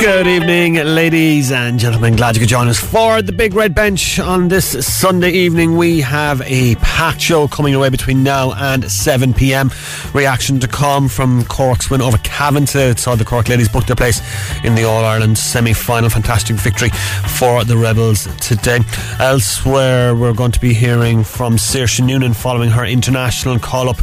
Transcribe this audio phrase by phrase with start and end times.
[0.00, 2.14] Good evening, ladies and gentlemen.
[2.14, 5.78] Glad you could join us for the Big Red Bench on this Sunday evening.
[5.78, 9.70] We have a packed show coming away between now and 7 pm.
[10.12, 12.94] Reaction to come from Cork's win over Cavan today.
[12.96, 14.20] Saw the Cork ladies book their place
[14.62, 16.10] in the All Ireland semi final.
[16.10, 16.90] Fantastic victory
[17.38, 18.80] for the Rebels today.
[19.20, 23.98] Elsewhere, we're going to be hearing from Saoirse Noonan following her international call up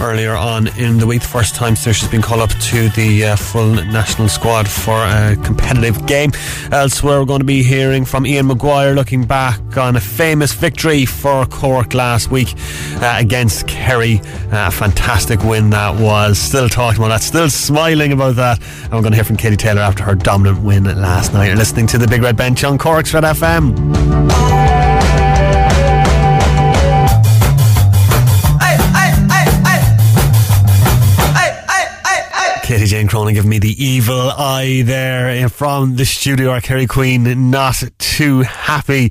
[0.00, 1.22] earlier on in the week.
[1.22, 4.92] The first time Saoirse's been called up to the uh, full national squad for
[5.44, 6.32] competitive game.
[6.72, 11.06] Elsewhere, we're going to be hearing from Ian Maguire looking back on a famous victory
[11.06, 12.54] for Cork last week
[12.96, 14.20] uh, against Kerry.
[14.50, 16.38] Uh, fantastic win that was.
[16.38, 18.60] Still talking about that, still smiling about that.
[18.84, 21.46] And we're going to hear from Katie Taylor after her dominant win last night.
[21.46, 24.95] You're listening to the Big Red Bench on Cork's Red FM.
[33.16, 36.50] Cronin giving me the evil eye there from the studio.
[36.50, 39.10] Our Kerry Queen not too happy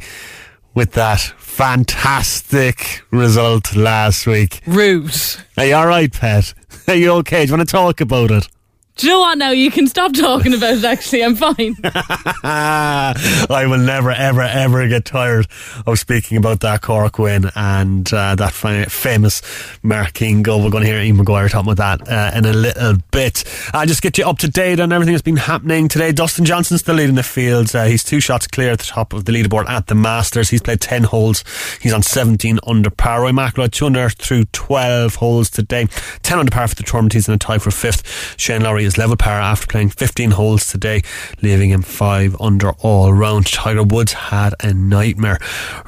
[0.75, 4.61] with that fantastic result last week.
[4.67, 5.11] Rude.
[5.57, 6.53] Are you alright, Pet?
[6.87, 7.47] Are you okay?
[7.47, 8.47] Do you want to talk about it?
[8.97, 9.51] Do you know what now?
[9.51, 11.21] You can stop talking about it, actually.
[11.21, 11.75] I'm fine.
[11.83, 15.47] I will never, ever, ever get tired
[15.85, 19.41] of speaking about that Cork win and uh, that famous
[19.83, 20.63] Mark Keane goal.
[20.63, 23.43] We're going to hear Ian Maguire talking about that uh, in a little bit.
[23.73, 26.13] I'll just get you up to date on everything that's been happening today.
[26.13, 27.75] Dustin Johnson's still leading the field.
[27.75, 30.51] Uh, he's two shots clear at the top of the leaderboard at the Masters.
[30.51, 31.43] He's played 10 holes.
[31.81, 33.23] He's on 17 under par.
[33.23, 35.87] Rory McIlroy, 2 under through 12 holes today.
[36.23, 37.11] 10 under par for the tournament.
[37.11, 38.39] He's in a tie for fifth.
[38.39, 41.01] Shane Lowry is level par after playing 15 holes today,
[41.41, 43.47] leaving him five under all round.
[43.47, 45.39] Tiger Woods had a nightmare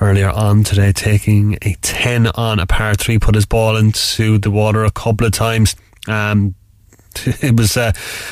[0.02, 4.52] earlier on today, taking a 10 on a par three, put his ball into the
[4.52, 5.76] water a couple of times.
[6.08, 6.56] Um,
[7.44, 7.92] it was uh,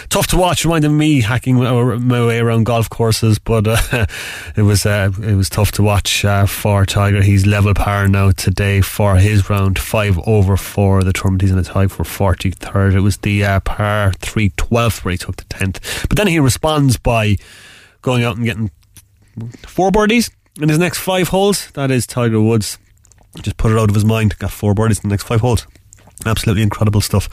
[0.10, 4.06] tough to watch, reminding me hacking my way around golf courses, but uh,
[4.56, 7.22] it was uh, it was tough to watch uh, for Tiger.
[7.22, 11.42] He's level par now today for his round five over for the tournament.
[11.44, 12.94] He's in a tie for forty third.
[12.94, 16.40] It was the uh, par three twelfth where he took the tenth, but then he
[16.40, 17.38] responds by
[18.02, 18.72] going out and getting
[19.66, 20.30] four birdies
[20.62, 21.72] in his next five holes.
[21.72, 22.78] That is Tiger Woods.
[23.42, 24.38] Just put it out of his mind.
[24.40, 25.68] Got four birdies in the next five holes.
[26.26, 27.28] Absolutely incredible stuff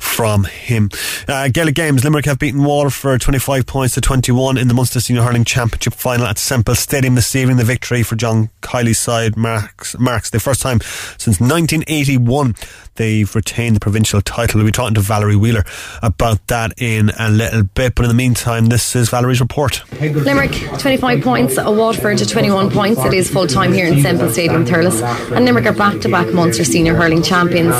[0.00, 0.90] from him.
[1.28, 5.22] Uh, Gaelic Games, Limerick have beaten Waterford 25 points to 21 in the Munster Senior
[5.22, 7.56] Hurling Championship final at Semple Stadium this evening.
[7.56, 10.80] The victory for John Kiely's side marks, marks the first time
[11.18, 12.54] since 1981
[12.96, 14.58] they've retained the provincial title.
[14.58, 15.64] We'll be talking to Valerie Wheeler
[16.02, 17.94] about that in a little bit.
[17.94, 19.82] But in the meantime, this is Valerie's report.
[20.00, 23.04] Limerick 25 points, a Waterford to 21 points.
[23.04, 25.02] It is full time here in Semple Stadium, Thurles.
[25.34, 27.74] And Limerick are back to back Munster Senior Hurling Champions.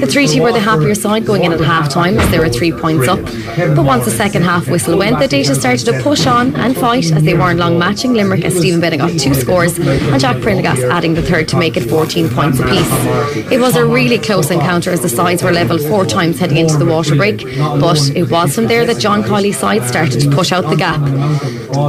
[0.00, 2.48] The Treaty team were the happier side going in at half time as they were
[2.48, 3.20] three points up.
[3.22, 7.12] But once the second half whistle went, the Déise started to push on and fight
[7.12, 10.82] as they weren't long matching Limerick as Stephen Bennett got two scores and Jack Prendergast
[10.82, 12.90] adding the third to make it 14 points apiece.
[13.52, 16.76] It was a really close encounter as the sides were level four times heading into
[16.76, 20.52] the water break, but it was from there that John Kiely's side started to push
[20.52, 21.00] out the gap.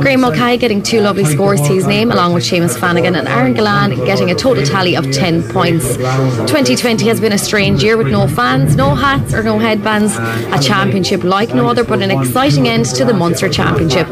[0.02, 3.54] Graeme Mulcahy getting two lovely scores to his name, along with Seamus Flanagan and Aaron
[3.54, 5.96] Gillane getting a total tally of 10 points.
[5.98, 10.16] 2020 has been a strange year with no fans, no hats, or no headbands.
[10.18, 14.10] A championship like no other, but an exciting end to the Munster Championship.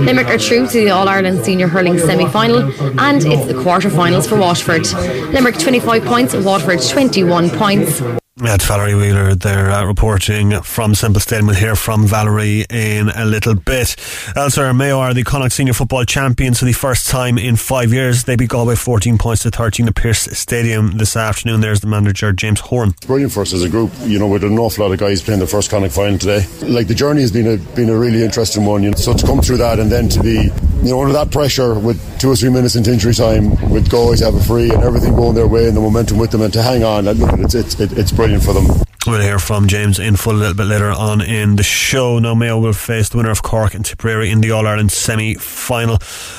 [0.00, 2.58] Limerick are through to the All Ireland Senior Hurling semi final,
[3.00, 4.86] and it's the quarter finals for Waterford.
[5.32, 8.02] Limerick 25 points, Waterford 21 points.
[8.38, 11.46] That's Valerie Wheeler there uh, reporting from Semple Stadium.
[11.46, 13.96] We'll hear from Valerie in a little bit.
[14.36, 18.24] Elsewhere, Mayo are the Connacht Senior Football Champions for the first time in five years.
[18.24, 21.62] They beat Galway 14 points to 13 at Pearse Stadium this afternoon.
[21.62, 22.94] There's the manager, James Horan.
[23.06, 25.40] Brilliant for us as a group, you know, with an awful lot of guys playing
[25.40, 26.44] their first Connacht final today.
[26.60, 28.98] Like the journey has been a, been a really interesting one, you know.
[28.98, 30.50] So to come through that and then to be,
[30.82, 34.24] you know, under that pressure with two or three minutes into injury time, with to
[34.26, 36.62] have a free and everything going their way and the momentum with them and to
[36.62, 38.86] hang on, it's, it's, it's brilliant brilliant for them.
[39.06, 42.18] We'll hear from James in full a little bit later on in the show.
[42.18, 45.34] Now Mayo will face the winner of Cork and Tipperary in the All Ireland semi
[45.34, 45.98] final.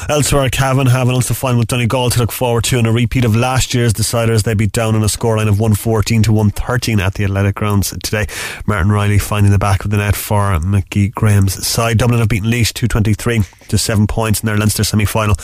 [0.10, 3.24] Elsewhere, Cavan have an Ulster final with Donegal to look forward to and a repeat
[3.24, 4.44] of last year's deciders.
[4.44, 8.26] They beat down on a scoreline of 114 to 113 at the Athletic Grounds today.
[8.66, 11.98] Martin Reilly finding the back of the net for Mickey Graham's side.
[11.98, 15.36] Dublin have beaten Laois 223 to seven points in their Leinster semi final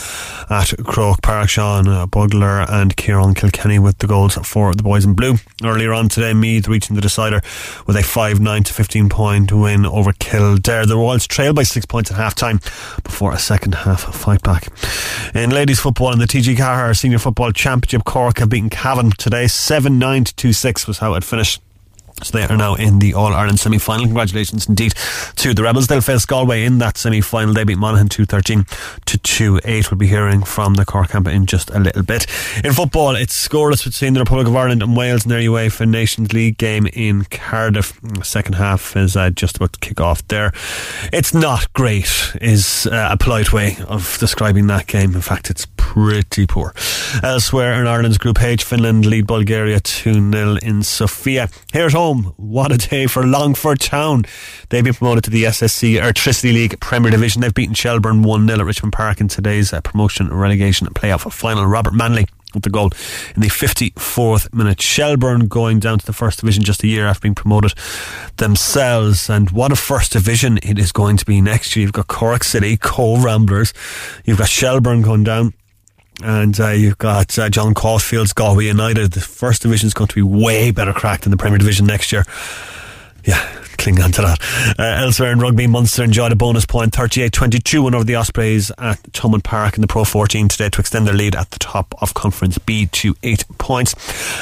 [0.50, 1.48] at Croke Park.
[1.48, 5.36] Sean uh, Bugler and Kieran Kilkenny with the goals for the boys in blue.
[5.62, 7.40] Earlier on today, Meath reaching the decider
[7.86, 10.86] with a 5 9 to 15 point win over Kildare.
[10.86, 12.60] The Royals trailed by six points at half time
[13.02, 14.68] before a second half fight back.
[15.34, 19.46] In ladies football in the TG Ceathair Senior Football Championship, Cork have beaten Cavan today.
[19.46, 21.63] 7 9 to 2 6 was how it finished.
[22.22, 24.06] So they are now in the All Ireland semi final.
[24.06, 24.94] Congratulations indeed
[25.36, 25.88] to the Rebels.
[25.88, 27.54] They'll face Galway in that semi final.
[27.54, 28.66] They beat Monaghan 213
[29.06, 29.90] to 2 8.
[29.90, 32.26] We'll be hearing from the Cork camp in just a little bit.
[32.64, 36.32] In football, it's scoreless between the Republic of Ireland and Wales in their UEFA Nations
[36.32, 38.00] League game in Cardiff.
[38.00, 40.52] The second half is uh, just about to kick off there.
[41.12, 45.14] It's not great, is uh, a polite way of describing that game.
[45.14, 46.74] In fact, it's pretty poor.
[47.22, 51.48] Elsewhere in Ireland's Group H, Finland lead Bulgaria 2 0 in Sofia.
[51.72, 52.32] Here at home.
[52.36, 54.24] What a day for Longford Town.
[54.70, 57.42] They've been promoted to the SSE Airtricity League Premier Division.
[57.42, 61.66] They've beaten Shelbourne 1 0 at Richmond Park in today's uh, promotion relegation playoff final.
[61.66, 62.90] Robert Manley with the goal
[63.34, 64.80] in the 54th minute.
[64.80, 67.74] Shelbourne going down to the first division just a year after being promoted
[68.36, 69.28] themselves.
[69.28, 71.82] And what a first division it is going to be next year.
[71.82, 73.74] You've got Cork City, Cobh Ramblers.
[74.24, 75.52] You've got Shelbourne going down
[76.22, 79.12] and uh, you've got uh, John Caulfield's Galway United.
[79.12, 82.12] The first division is going to be way better cracked than the Premier Division next
[82.12, 82.24] year.
[83.24, 83.40] Yeah,
[83.78, 84.40] cling on to that.
[84.78, 88.70] Uh, elsewhere in rugby, Munster enjoyed a bonus point 38 22 win over the Ospreys
[88.78, 91.94] at Thomond Park in the Pro 14 today to extend their lead at the top
[92.00, 93.94] of Conference B to eight points.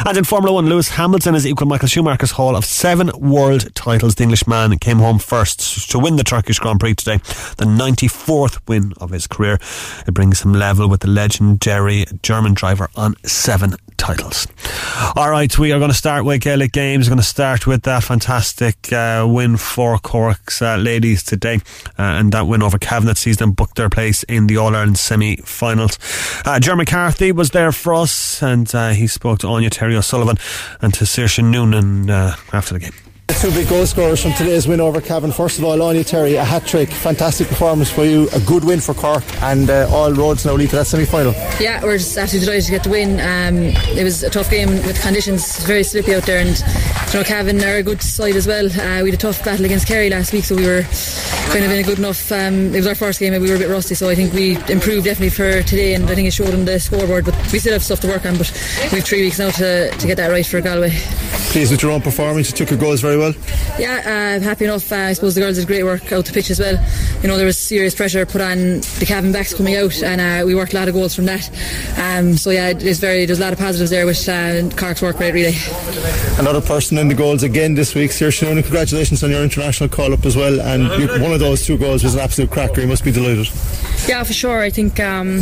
[0.06, 4.14] And in Formula One, Lewis Hamilton has equalled Michael Schumacher's haul of seven world titles.
[4.14, 7.18] The Englishman came home first to win the Turkish Grand Prix today,
[7.56, 9.58] the 94th win of his career.
[10.06, 14.48] It brings him level with the legendary German driver on seven titles.
[15.14, 17.06] All right, we are going to start with Gaelic Games.
[17.06, 21.60] We're going to start with that fantastic uh, win for Cork's uh, ladies today,
[21.98, 24.98] uh, and that win over Cavan sees them book their place in the All Ireland
[24.98, 26.00] semi finals.
[26.44, 30.36] Uh, McCarthy was there for us, and uh, he spoke to Áine Terry O'Sullivan
[30.80, 33.11] and to Saoirse Noonan uh, after the game.
[33.40, 35.32] Two big goal scorers from today's win over Cavan.
[35.32, 38.78] First of all, Áine Terry, a hat trick, fantastic performance for you, a good win
[38.78, 41.32] for Cork, and uh, all roads now lead to that semi final.
[41.58, 43.18] Yeah, we're just absolutely delighted to get the win.
[43.18, 43.56] Um,
[43.98, 46.54] it was a tough game with conditions very slippy out there, and
[47.18, 48.66] know Cavan are a good side as well.
[48.66, 50.82] Uh, we had a tough battle against Kerry last week, so we were
[51.52, 52.32] kind of in a good enough.
[52.32, 54.32] Um, it was our first game, and we were a bit rusty, so I think
[54.32, 57.26] we improved definitely for today, and I think it showed on the scoreboard.
[57.26, 58.50] But we still have stuff to work on, but
[58.84, 60.90] we have three weeks now to, to get that right for Galway.
[61.52, 63.34] Pleased with your own performance, you took your goals very well.
[63.78, 64.90] Yeah, uh, happy enough.
[64.90, 66.82] Uh, I suppose the girls did great work out the pitch as well.
[67.20, 70.46] You know, there was serious pressure put on the Cavan backs coming out, and uh,
[70.46, 71.50] we worked a lot of goals from that.
[71.98, 75.18] Um, so yeah, there's very there's a lot of positives there, which uh, Cork's work
[75.20, 75.56] rate really.
[76.38, 78.62] Another person in the goals again this week, Saoirse Noonan.
[78.62, 80.88] Congratulations on your international call up as well, and
[81.20, 82.80] one of those two goals was an absolute cracker.
[82.80, 83.48] You must be delighted.
[84.08, 84.60] Yeah, for sure.
[84.60, 85.40] I think um,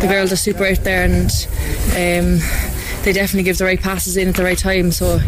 [0.00, 1.30] the girls are super out there, and.
[2.40, 2.75] Um,
[3.06, 4.90] they definitely give the right passes in at the right time.
[4.90, 5.20] So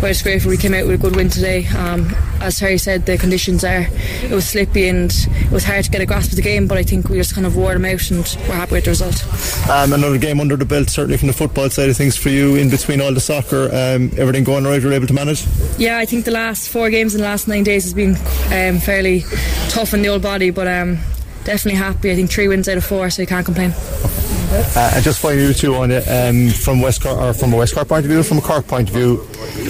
[0.00, 1.66] we're just grateful we came out with a good win today.
[1.66, 3.88] Um, as Terry said, the conditions are
[4.22, 6.78] it was slippy and it was hard to get a grasp of the game, but
[6.78, 9.68] I think we just kind of wore them out and we're happy with the result.
[9.68, 12.54] Um, another game under the belt, certainly from the football side of things for you.
[12.54, 15.44] In between all the soccer, um, everything going right, you're able to manage.
[15.76, 18.14] Yeah, I think the last four games in the last nine days has been
[18.52, 19.24] um, fairly
[19.70, 20.98] tough on the old body, but um,
[21.42, 22.12] definitely happy.
[22.12, 23.72] I think three wins out of four, so you can't complain.
[24.54, 27.74] Uh, and just finally, you two on it um, from West or from a West
[27.74, 29.26] Cork point of view, from a Cork point of view,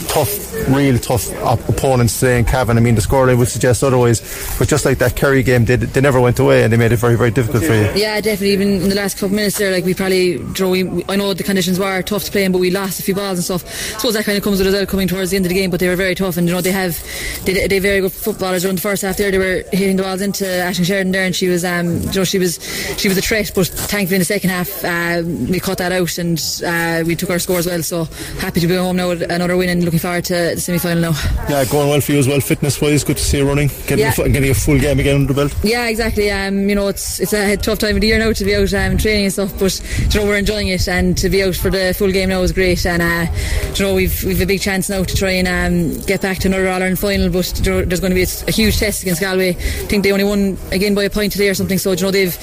[0.09, 2.77] tough, real tough op- opponents today in Cavan.
[2.77, 4.21] I mean, the scoreline would suggest otherwise,
[4.59, 6.97] but just like that Kerry game, they, they never went away and they made it
[6.97, 7.91] very, very difficult for you.
[7.95, 8.53] Yeah, definitely.
[8.53, 11.03] Even in the last couple of minutes there, like we probably, drew.
[11.09, 13.39] I know the conditions were tough to play in, but we lost a few balls
[13.39, 13.65] and stuff.
[13.65, 15.71] I suppose that kind of comes with result coming towards the end of the game,
[15.71, 17.03] but they were very tough, and you know they have
[17.45, 19.31] they, they very good footballers around the first half there.
[19.31, 22.25] They were hitting the balls into Aisling Sheridan there, and she was, um, you know,
[22.25, 22.59] she was
[22.99, 24.74] she was a threat, but thankfully in the second half.
[24.83, 27.83] Uh, we cut that out and uh, we took our score as well.
[27.83, 28.05] So
[28.39, 31.13] happy to be home now with another win and looking forward to the semi final
[31.13, 31.21] now.
[31.49, 33.05] Yeah, going well for you as well, fitness wise.
[33.05, 34.15] Good to see you running, getting, Yeah.
[34.19, 35.55] a, getting a full game again under the belt.
[35.63, 36.31] Yeah, exactly.
[36.31, 38.73] Um, you know, it's it's a tough time of the year now to be out
[38.75, 39.81] um, training and stuff, but
[40.15, 42.53] you know we're enjoying it, and to be out for the full game now is
[42.53, 42.85] great.
[42.87, 43.27] And uh,
[43.75, 46.49] you know we've we've a big chance now to try and um, get back to
[46.49, 49.51] another All Ireland final, but there's going to be a, huge test against Galway.
[49.51, 52.11] I think they only won again by a point today or something, so you know
[52.11, 52.37] they've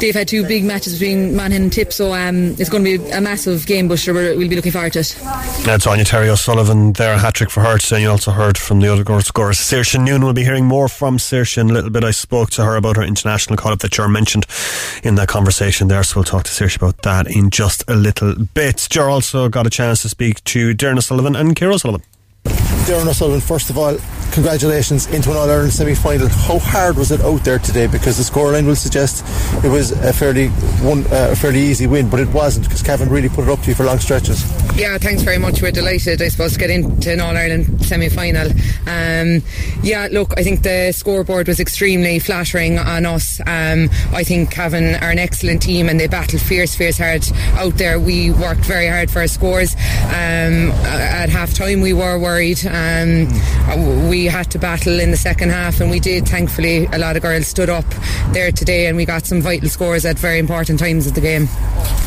[0.00, 3.10] they've had two big matches between Monaghan and Tip, so um, it's going to be
[3.10, 5.16] a massive game, but sure, we're- we'll be looking forward to it.
[5.64, 8.02] That's Áine Terry O'Sullivan there, a hat trick for her today.
[8.02, 9.58] You also heard from the other goal scorers.
[9.58, 12.04] Saoirse Noon will be hearing more from Saoirse in a little bit.
[12.04, 14.46] I spoke to her about her international call up that Ger mentioned
[15.02, 18.34] in that conversation there, so we'll talk to Saoirse about that in just a little
[18.54, 18.86] bit.
[18.88, 22.02] Ger also got a chance to speak to Doireann O'Sullivan and Ciara O'Sullivan.
[22.44, 23.96] Doireann O'Sullivan, first of all,
[24.32, 26.28] congratulations into an All Ireland semi final.
[26.28, 27.86] How hard was it out there today?
[27.86, 29.24] Because the scoreline will suggest
[29.64, 30.48] it was a fairly
[30.82, 33.60] one, uh, a fairly easy win, but it wasn't because Cavan really put it up
[33.62, 34.44] to you for long stretches.
[34.76, 35.62] Yeah, thanks very much.
[35.62, 38.50] We're delighted, I suppose, to get into an All Ireland semi final.
[38.86, 39.42] Um,
[39.82, 43.40] yeah, look, I think the scoreboard was extremely flattering on us.
[43.40, 47.76] Um, I think Cavan are an excellent team and they battled fierce, fierce hard out
[47.78, 47.98] there.
[47.98, 49.74] We worked very hard for our scores.
[50.06, 52.58] Um, at half time, we were worried.
[52.66, 53.28] Um,
[54.16, 56.26] we had to battle in the second half, and we did.
[56.26, 57.84] Thankfully, a lot of girls stood up
[58.32, 61.48] there today, and we got some vital scores at very important times of the game.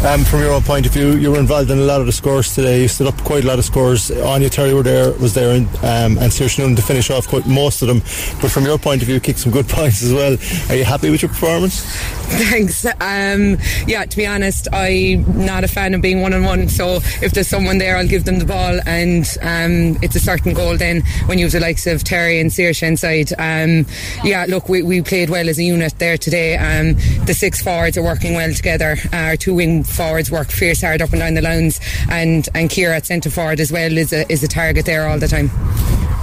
[0.04, 2.12] Um, from your own point of view, you were involved in a lot of the
[2.12, 2.82] scores today.
[2.82, 4.10] You stood up quite a lot of scores.
[4.10, 7.46] Áine Terry were there, was there, and, um, and Saoirse Noonan to finish off quite
[7.46, 8.00] most of them.
[8.42, 10.38] But from your point of view, kicked some good points as well.
[10.70, 11.84] Are you happy with your performance?
[12.30, 12.86] Thanks.
[12.86, 16.70] Um, yeah, to be honest, I'm not a fan of being one on one.
[16.70, 20.54] So if there's someone there, I'll give them the ball, and um, it's a certain
[20.54, 20.78] goal.
[20.78, 23.86] Then when you have the likes of Terry and Saoirse inside, um,
[24.24, 26.58] yeah, look, we, we played well as a unit there today.
[26.58, 26.94] Um,
[27.26, 28.98] the six forwards are working well together.
[29.14, 31.80] Our two wing forwards work fierce hard up and down the lines,
[32.10, 35.20] and and Ciara at centre forward as well is a is a target there all
[35.20, 35.50] the time.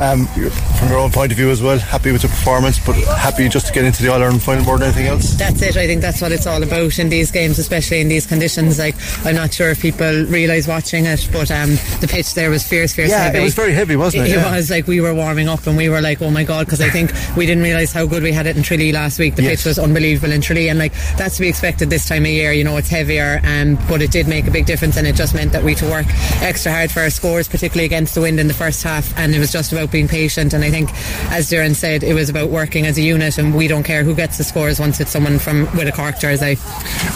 [0.00, 3.48] Um, from your own point of view as well, happy with the performance, but happy
[3.48, 5.32] just to get into the All Ireland final more than anything else.
[5.34, 5.76] That's it.
[5.76, 8.78] I think that's what it's all about in these games, especially in these conditions.
[8.78, 12.62] Like I'm not sure if people realise watching it, but um, the pitch there was
[12.66, 13.38] fierce, fierce yeah, heavy.
[13.38, 14.30] it was very heavy, wasn't it?
[14.32, 14.54] It, yeah.
[14.54, 16.90] was like we were warming up and we were like, oh my god, because I
[16.90, 19.34] think we didn't realise how good we had it in Tralee last week.
[19.36, 19.62] The Yes.
[19.62, 22.52] pitch was unbelievable in Tralee, and like that's to be expected this time of year.
[22.52, 25.34] You know, it's heavier, um, but it did make a big difference, and it just
[25.34, 26.06] meant that we had to work
[26.42, 29.16] extra hard for our scores, particularly against the wind in the first half.
[29.18, 30.52] And it was just about being patient.
[30.54, 30.90] And I think,
[31.32, 34.14] as Doireann said, it was about working as a unit, and we don't care who
[34.14, 36.56] gets the scores once it's someone from with a Cork jersey.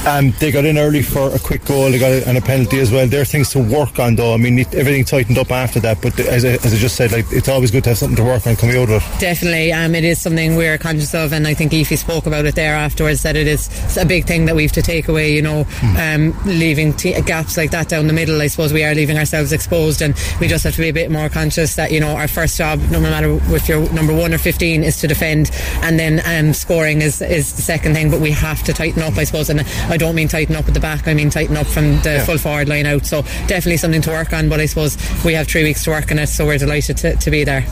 [0.07, 2.91] Um, they got in early for a quick goal, they got and a penalty as
[2.91, 3.07] well.
[3.07, 4.35] There are things to work on, though.
[4.35, 7.13] I mean, it- everything tightened up after that, but as I, as I just said,
[7.13, 9.21] like it's always good to have something to work on coming out of it.
[9.21, 12.55] Definitely, um, it is something we're conscious of, and I think Ephie spoke about it
[12.55, 13.23] there afterwards.
[13.23, 15.33] That it is a big thing that we have to take away.
[15.35, 15.67] You know,
[15.99, 18.41] um, leaving t- gaps like that down the middle.
[18.41, 21.11] I suppose we are leaving ourselves exposed, and we just have to be a bit
[21.11, 24.39] more conscious that you know our first job, no matter if you're number one or
[24.39, 25.51] fifteen, is to defend,
[25.81, 28.11] and then um, scoring is is the second thing.
[28.11, 30.75] But we have to tighten up, I suppose, and I don't mean tighten up at
[30.75, 31.09] the back.
[31.09, 33.07] I mean tighten up from the full forward line out.
[33.07, 34.51] So definitely something to work on.
[34.51, 37.17] But I suppose we have three weeks to work on it, so we're delighted to,
[37.17, 37.63] to be there.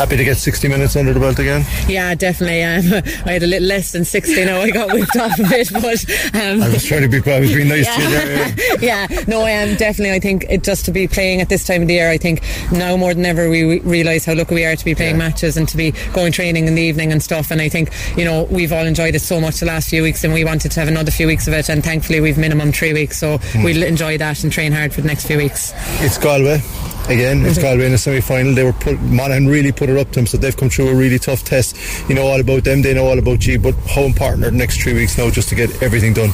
[0.00, 1.66] Happy to get 60 minutes under the belt again.
[1.86, 2.62] Yeah, definitely.
[2.62, 4.60] Um, I had a little less than 60 now.
[4.60, 6.04] I got whipped off a bit, but.
[6.34, 8.54] Um, I was trying to be, I was being nice to you there.
[8.80, 10.14] yeah, no, I am definitely.
[10.14, 12.08] I think it just to be playing at this time of the year.
[12.08, 15.18] I think now more than ever we realise how lucky we are to be playing
[15.18, 17.50] matches and to be going training in the evening and stuff.
[17.50, 20.24] And I think you know we've all enjoyed it so much the last few weeks,
[20.24, 21.68] and we wanted to have another few weeks of it.
[21.68, 23.64] And thankfully we've minimum three weeks, so hmm.
[23.64, 25.72] we'll enjoy that and train hard for the next few weeks.
[26.00, 26.62] It's Galway.
[27.08, 28.52] Again, it's Galway in the semi final.
[28.52, 30.94] They were put, Monaghan really put it up to them, so they've come through a
[30.94, 31.74] really tough test.
[32.06, 34.56] You know all about them, they know all about you, but how important are the
[34.56, 36.30] next three weeks now just to get everything done?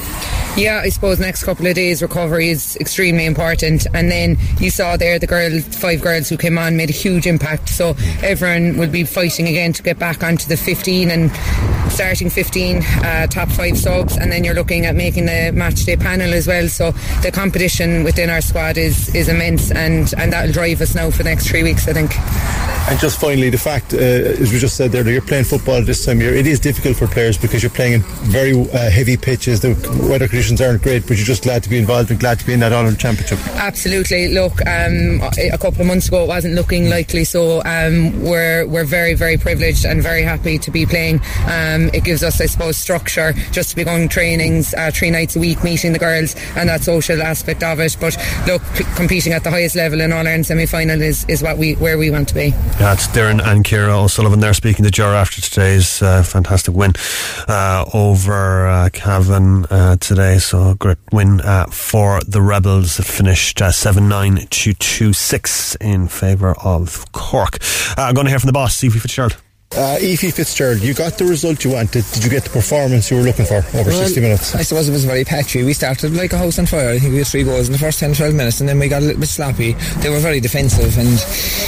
[0.57, 3.87] Yeah, I suppose next couple of days recovery is extremely important.
[3.95, 7.27] And then you saw there the girl, five girls who came on made a huge
[7.27, 7.69] impact.
[7.69, 11.31] So everyone will be fighting again to get back onto the 15 and
[11.91, 14.17] starting 15 uh, top five subs.
[14.17, 16.69] And then you're looking at making the match day panel as well.
[16.69, 21.11] So the competition within our squad is is immense, and and that'll drive us now
[21.11, 22.13] for the next three weeks, I think.
[22.87, 25.81] And just finally, the fact, uh, as we just said there, that you're playing football
[25.81, 28.91] this time of year, it is difficult for players because you're playing in very uh,
[28.91, 29.61] heavy pitches.
[29.61, 29.71] The
[30.11, 32.53] weather conditions aren't great, but you're just glad to be involved and glad to be
[32.53, 33.39] in that Ireland Championship.
[33.57, 34.29] Absolutely.
[34.29, 38.85] Look, um, a couple of months ago it wasn't looking likely, so um, we're we're
[38.85, 41.21] very very privileged and very happy to be playing.
[41.47, 45.37] Um, it gives us, I suppose, structure just to be going trainings uh, three nights
[45.37, 47.97] a week, meeting the girls, and that social aspect of it.
[47.99, 51.43] But look, p- competing at the highest level in All Ireland semi final is, is
[51.43, 52.49] what we where we want to be.
[52.79, 56.93] Yeah, it's Doireann and Ciara O'Sullivan there speaking to Ger after today's uh, fantastic win
[57.49, 60.39] uh, over uh, Cavan uh, today.
[60.39, 63.01] So great win uh, for the Rebels.
[63.01, 67.59] It finished uh, 7 9 2 2 6 in favour of Cork.
[67.97, 69.44] I'm going to hear from the boss, Stevie Fitzgerald.
[69.77, 72.05] Uh, Ephie Fitzgerald, you got the result you wanted.
[72.13, 74.55] Did you get the performance you were looking for over 60 minutes?
[74.55, 75.65] I suppose it was very patchy.
[75.65, 76.91] We started like a house on fire.
[76.91, 78.87] I think we had three goals in the first 10 12 minutes and then we
[78.87, 79.73] got a little bit sloppy.
[79.99, 81.19] They were very defensive and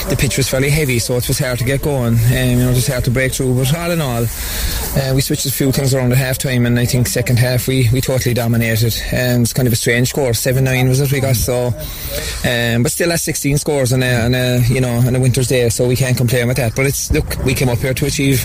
[0.09, 2.15] the pitch was fairly heavy, so it was hard to get going.
[2.15, 3.57] Um, you know, just hard to break through.
[3.57, 6.79] But all in all, uh, we switched a few things around at half time and
[6.79, 8.95] I think second half we, we totally dominated.
[9.11, 10.33] And it's kind of a strange score.
[10.33, 11.75] 7 9 was it we got, so.
[12.47, 15.49] Um, but still, that's 16 scores on a, on a, you know, on a winter's
[15.49, 16.77] day, so we can't complain with that.
[16.77, 18.39] But it's, look, we came up here to achieve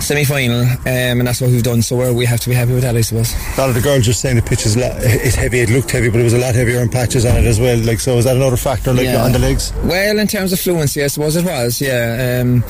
[0.00, 1.82] semi final, um, and that's what we've done.
[1.82, 3.32] So we're, we have to be happy with that, I suppose.
[3.56, 5.60] A lot of the girls just saying the pitch is la- it's heavy.
[5.60, 7.78] It looked heavy, but it was a lot heavier in patches on it as well.
[7.78, 8.92] Like so, is that another factor?
[8.92, 9.24] Like Yeah.
[9.24, 9.72] on the legs.
[9.84, 11.80] Well, in terms of fluency, I suppose it was.
[11.80, 12.62] Yeah, um,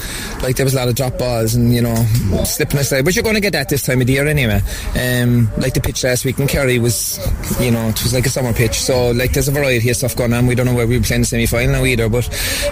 [0.43, 1.95] like there was a lot of drop balls and you know
[2.45, 4.61] slipping aside, but you're going to get that this time of the year anyway.
[4.99, 7.19] Um, like the pitch last week in Kerry was,
[7.61, 8.81] you know, it was like a summer pitch.
[8.81, 10.47] So like there's a variety of stuff going on.
[10.47, 12.09] We don't know where we'll play in the semi final now either.
[12.09, 12.29] But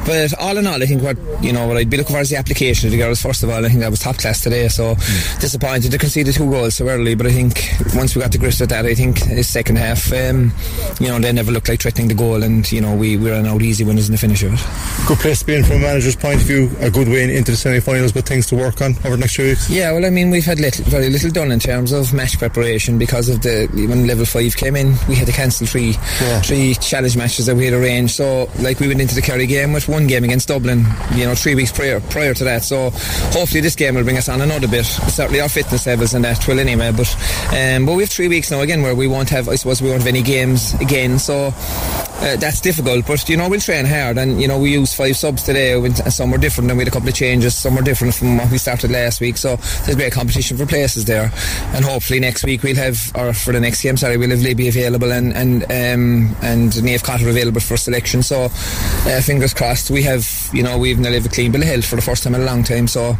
[0.06, 2.30] but all in all, I think what you know what I'd be looking for is
[2.30, 3.20] the application of the girls.
[3.22, 4.68] First of all, I think that was top class today.
[4.68, 4.94] So
[5.40, 8.38] disappointed to concede the two goals so early, but I think once we got to
[8.38, 10.52] grips with that, I think the second half, um,
[11.00, 13.46] you know, they never looked like threatening the goal, and you know we, we ran
[13.46, 15.06] out easy winners in the finish of it.
[15.06, 16.70] Good place to be in from a manager's point of view.
[16.80, 19.46] A good win into the semi-finals, but things to work on over the next few
[19.46, 19.70] weeks.
[19.70, 22.98] Yeah, well, I mean, we've had little, very little done in terms of match preparation
[22.98, 26.40] because of the when level five came in, we had to cancel three Yeah.
[26.42, 28.14] three challenge matches that we had arranged.
[28.14, 31.34] So, like, we went into the Kerry game with one game against Dublin, you know,
[31.34, 32.62] three weeks prior prior to that.
[32.64, 32.90] So,
[33.38, 34.84] hopefully, this game will bring us on another bit.
[34.84, 36.90] Certainly, our fitness levels and that will anyway.
[36.90, 37.14] But,
[37.54, 39.88] um, but we have three weeks now again where we won't have, I suppose, we
[39.88, 41.18] won't have any games again.
[41.18, 41.54] So.
[42.20, 45.16] Uh, that's difficult, but you know we'll train hard, and you know we use five
[45.16, 47.54] subs today, some were different, and we had a couple of changes.
[47.54, 51.04] Some were different from what we started last week, so there's great competition for places
[51.04, 51.30] there.
[51.74, 54.66] And hopefully next week we'll have, or for the next game, sorry, we'll have Libby
[54.66, 58.24] available and and um, and Niamh Cotter available for selection.
[58.24, 59.90] So uh, fingers crossed.
[59.90, 62.24] We have, you know, we've nearly have a clean bill of health for the first
[62.24, 62.88] time in a long time.
[62.88, 63.16] So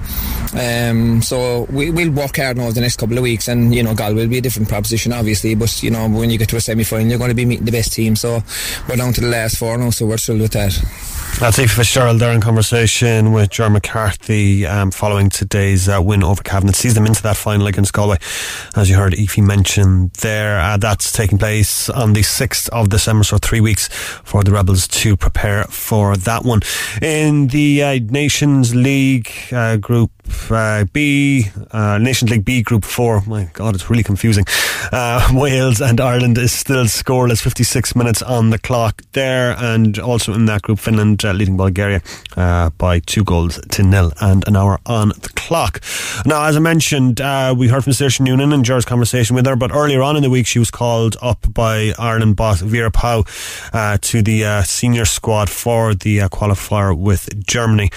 [0.55, 3.83] um, so we, we'll work hard now over the next couple of weeks, and you
[3.83, 5.55] know, Gal will be a different proposition, obviously.
[5.55, 7.67] But you know, when you get to a semi final, you're going to be meeting
[7.67, 8.17] the best team.
[8.17, 8.43] So
[8.89, 10.73] we're down to the last four now, so we're thrilled with that.
[11.41, 16.43] That's Ephie Fitzgerald there in conversation with John McCarthy um, following today's uh, win over
[16.43, 16.73] Cavan.
[16.73, 18.17] Sees them into that final against Galway.
[18.75, 23.23] As you heard Ephie mention there, uh, that's taking place on the 6th of December,
[23.23, 26.61] so three weeks for the Rebels to prepare for that one.
[27.01, 30.11] In the uh, Nations League uh, Group
[30.51, 34.45] uh, B, uh, Nations League B Group 4, my God, it's really confusing.
[34.93, 40.33] Uh, Wales and Ireland is still scoreless, 56 minutes on the clock there, and also
[40.35, 42.03] in that group, Finland uh, leading Bulgaria
[42.37, 45.81] uh, by two goals to nil and an hour on the clock.
[46.27, 49.57] Now, as I mentioned, uh, we heard from Saoirse Noonan and Ger's conversation with her,
[49.57, 53.99] but earlier on in the week, she was called up by Ireland boss Vera uh,
[54.01, 57.91] to the senior squad for the qualifier with Germany,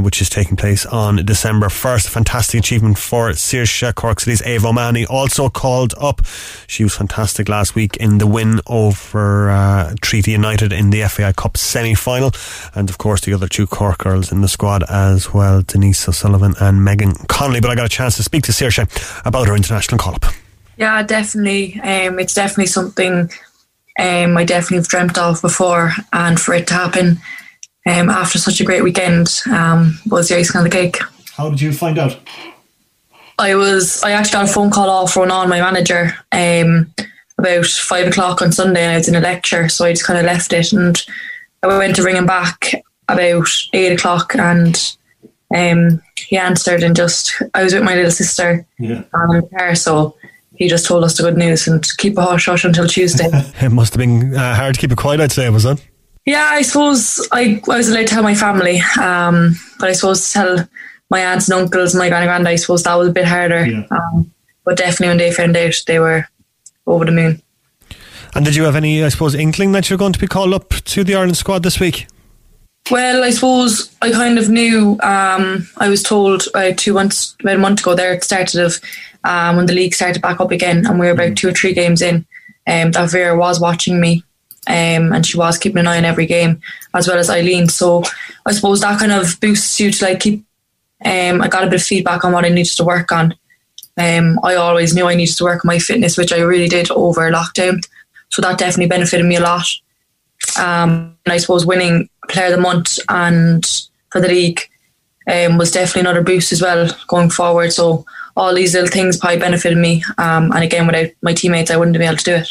[0.00, 2.08] which is taking place on December 1st.
[2.08, 6.22] Fantastic achievement for Saoirse Cork City's Éabha O'Mahony, also called up.
[6.66, 11.32] She was fantastic last week in the win over uh, Treaty United in the FAI
[11.32, 12.32] Cup semi final.
[12.74, 16.54] And of course, the other two Cork girls in the squad as well, Denise O'Sullivan
[16.60, 17.60] and Megan Connolly.
[17.60, 20.26] But I got a chance to speak to Saoirse about her international call up.
[20.76, 21.80] Yeah, definitely.
[21.80, 23.30] Um, it's definitely something
[23.98, 27.18] um, I definitely have dreamt of before, and for it to happen
[27.84, 30.98] um, after such a great weekend um, was the icing on the cake.
[31.38, 32.18] How did you find out?
[33.38, 36.92] I was I actually got a phone call off Ronan, my manager, um,
[37.38, 40.18] about five o'clock on Sunday, and I was in a lecture, so I just kind
[40.18, 41.00] of left it, and
[41.62, 42.74] I went to ring him back
[43.08, 44.96] about eight o'clock, and
[45.54, 49.04] um, he answered, and just I was with my little sister Yeah.
[49.14, 50.16] um, in the car, so
[50.56, 53.28] he just told us the good news and keep a hush hush until Tuesday.
[53.60, 55.86] It must have been uh, hard to keep it quiet, I'd say, was it?
[56.26, 60.26] Yeah, I suppose I, I was allowed to tell my family, um, but I suppose
[60.26, 60.68] to tell
[61.10, 63.66] my aunts and uncles, my granny grand, I suppose that was a bit harder.
[63.66, 63.86] Yeah.
[63.90, 64.32] Um,
[64.64, 66.28] but definitely when they found out, they were
[66.86, 67.42] over the moon.
[68.34, 70.70] And did you have any, I suppose, inkling that you're going to be called up
[70.70, 72.06] to the Ireland squad this week?
[72.90, 74.98] Well, I suppose I kind of knew.
[75.02, 78.80] Um, I was told uh, two months, about a month ago, there it started of
[79.24, 81.74] um, when the league started back up again, and we were about two or three
[81.74, 82.26] games in.
[82.66, 84.24] Um, that Vera was watching me,
[84.66, 86.60] um, and she was keeping an eye on every game,
[86.94, 87.68] as well as Eileen.
[87.68, 88.04] So
[88.46, 90.44] I suppose that kind of boosts you to like keep.
[91.04, 93.34] Um, I got a bit of feedback on what I needed to work on.
[93.96, 96.90] Um, I always knew I needed to work on my fitness, which I really did
[96.90, 97.86] over lockdown.
[98.30, 99.66] So that definitely benefited me a lot.
[100.58, 103.64] Um, and I suppose winning Player of the Month and
[104.10, 104.60] for the league
[105.26, 107.72] um, was definitely another boost as well going forward.
[107.72, 108.04] So
[108.36, 110.02] all these little things probably benefited me.
[110.16, 112.48] Um, and again, without my teammates, I wouldn't have been able to do it.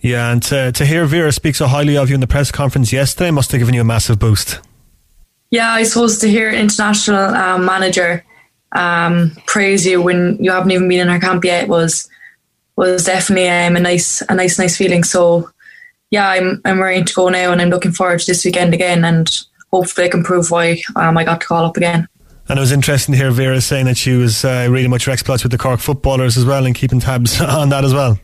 [0.00, 2.92] Yeah, and to, to hear Vera speak so highly of you in the press conference
[2.92, 4.60] yesterday must have given you a massive boost.
[5.50, 8.24] Yeah, I suppose to hear an international um, manager
[8.72, 12.08] um, praise you when you haven't even been in her camp yet was
[12.76, 15.02] was definitely um, a nice a nice nice feeling.
[15.02, 15.50] So
[16.10, 19.04] yeah, I'm I'm ready to go now, and I'm looking forward to this weekend again,
[19.04, 19.28] and
[19.72, 22.08] hopefully I can prove why um, I got to call up again.
[22.48, 25.12] And it was interesting to hear Vera saying that she was uh, reading much her
[25.12, 28.18] exploits with the Cork footballers as well and keeping tabs on that as well.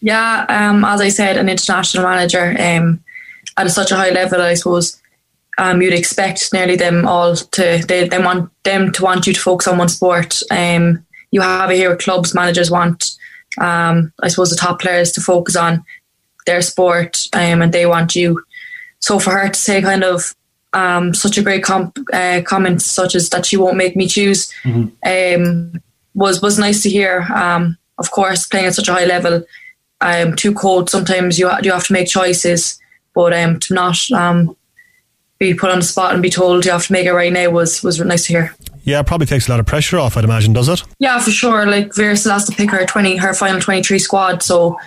[0.00, 3.04] Yeah, um, as I said, an international manager um,
[3.56, 4.99] at such a high level, I suppose
[5.58, 9.40] um, you'd expect nearly them all to they, they want them to want you to
[9.40, 10.42] focus on one sport.
[10.50, 13.16] Um, you have it here with clubs, managers want
[13.58, 15.84] um, I suppose the top players to focus on
[16.46, 18.42] their sport um, and they want you.
[19.00, 20.34] So for her to say kind of
[20.72, 24.52] um, such a great comp, uh, comment such as that she won't make me choose
[25.04, 25.72] um,
[26.14, 27.22] was was nice to hear.
[27.34, 29.44] Um, of course, playing at such a high level,
[30.00, 30.90] um, too cold.
[30.90, 32.78] Sometimes you you have to make choices,
[33.14, 34.56] but um, to not um,
[35.40, 37.48] be put on the spot and be told you have to make it right now
[37.50, 38.54] was was nice to hear.
[38.84, 40.82] Yeah, it probably takes a lot of pressure off, I'd imagine, does it?
[40.98, 41.66] Yeah, for sure.
[41.66, 44.42] Like Vera still has to pick her twenty, her final twenty three squad.
[44.42, 44.78] So,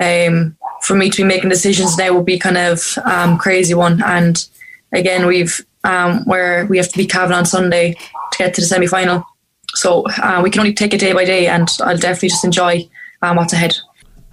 [0.00, 4.02] um, for me to be making decisions now would be kind of um, crazy one.
[4.02, 4.46] And
[4.92, 8.66] again, we've um, where we have to be Cavan on Sunday to get to the
[8.66, 9.24] semi final.
[9.68, 12.88] So uh, we can only take it day by day, and I'll definitely just enjoy
[13.22, 13.74] um, what's ahead.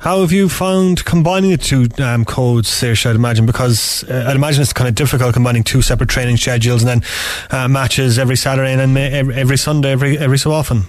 [0.01, 3.45] How have you found combining the two um, codes, Saoirse, I'd imagine?
[3.45, 7.09] Because uh, I'd imagine it's kind of difficult combining two separate training schedules and then
[7.51, 10.85] uh, matches every Saturday and then every, every Sunday, every every so often.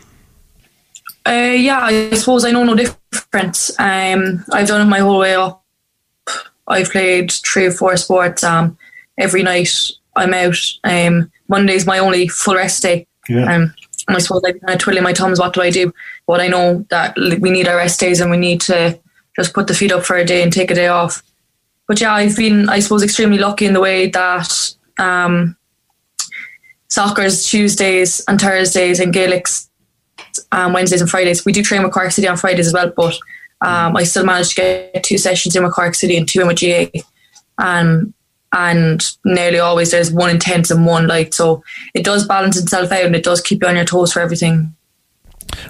[1.27, 3.79] Uh, yeah, I suppose I know no difference.
[3.79, 5.62] Um, I've done it my whole way up.
[6.66, 8.42] I've played three or four sports.
[8.42, 8.79] Um,
[9.18, 9.68] every night
[10.16, 10.57] I'm out.
[10.85, 13.07] Um, Monday's my only full rest day.
[13.29, 13.42] Yeah.
[13.42, 13.75] Um,
[14.09, 15.38] and I suppose I'm kind of twiddling my thumbs.
[15.38, 15.92] What do I do?
[16.27, 18.98] But I know that we need our rest days and we need to
[19.37, 21.23] just put the feet up for a day and take a day off.
[21.88, 25.57] But yeah, I've been, I suppose, extremely lucky in the way that um,
[26.88, 29.68] soccer's Tuesdays and Thursdays and Gaelic's
[30.53, 31.45] um, Wednesdays and Fridays.
[31.45, 33.14] We do train with Cork City on Fridays as well, but
[33.62, 36.47] um, I still managed to get two sessions in with Cork City and two in
[36.47, 36.90] with GA.
[37.59, 38.14] Um,
[38.53, 41.33] and nearly always there's one intense and one light.
[41.33, 41.62] So
[41.95, 44.75] it does balance itself out and it does keep you on your toes for everything.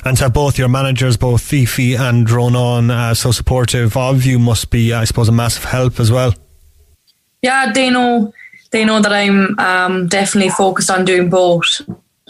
[0.04, 4.38] And to have both your managers, both Ephie and Ronan, uh, so supportive of you
[4.38, 6.34] must be, I suppose, a massive help as well.
[7.42, 8.32] Yeah, they know
[8.70, 11.82] they know that I'm um, definitely focused on doing both,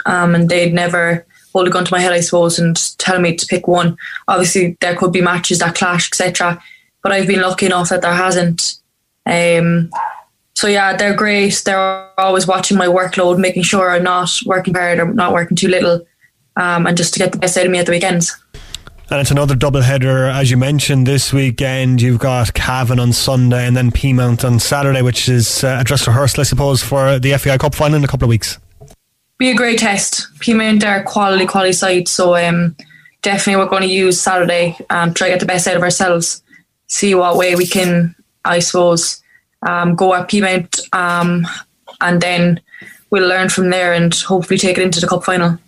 [0.06, 3.36] um, and they'd never hold a gun to my head, I suppose, and tell me
[3.36, 3.96] to pick one.
[4.26, 6.62] Obviously, there could be matches that clash, etc.
[7.02, 8.78] But I've been lucky enough that there hasn't.
[9.26, 9.90] Um,
[10.54, 11.62] so yeah, they're great.
[11.64, 15.68] They're always watching my workload, making sure I'm not working hard or not working too
[15.68, 16.04] little,
[16.56, 18.36] um, and just to get the best out of me at the weekends.
[19.10, 22.00] And it's another double header, as you mentioned, this weekend.
[22.00, 26.06] You've got Cavan on Sunday and then Peamount on Saturday, which is uh, a dress
[26.06, 28.58] rehearsal, I suppose, for the FAI Cup final in a couple of weeks.
[29.36, 30.28] Be a great test.
[30.38, 32.74] Peamount are a quality, quality side, so um,
[33.22, 36.42] definitely we're going to use Saturday, um, try to get the best out of ourselves,
[36.86, 39.22] see what way we can, I suppose,
[39.66, 41.46] um, go at Peamount, um,
[42.00, 42.60] and then
[43.10, 45.58] we'll learn from there and hopefully take it into the cup final.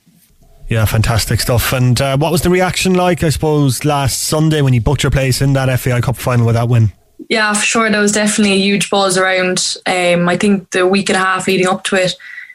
[0.68, 1.72] Yeah, fantastic stuff.
[1.72, 5.10] And uh, what was the reaction like, I suppose, last Sunday when you booked your
[5.10, 6.92] place in that FAI Cup final with that win?
[7.28, 7.90] Yeah, for sure.
[7.90, 9.76] There was definitely a huge buzz around.
[9.86, 12.14] Um, I think the week and a half leading up to it,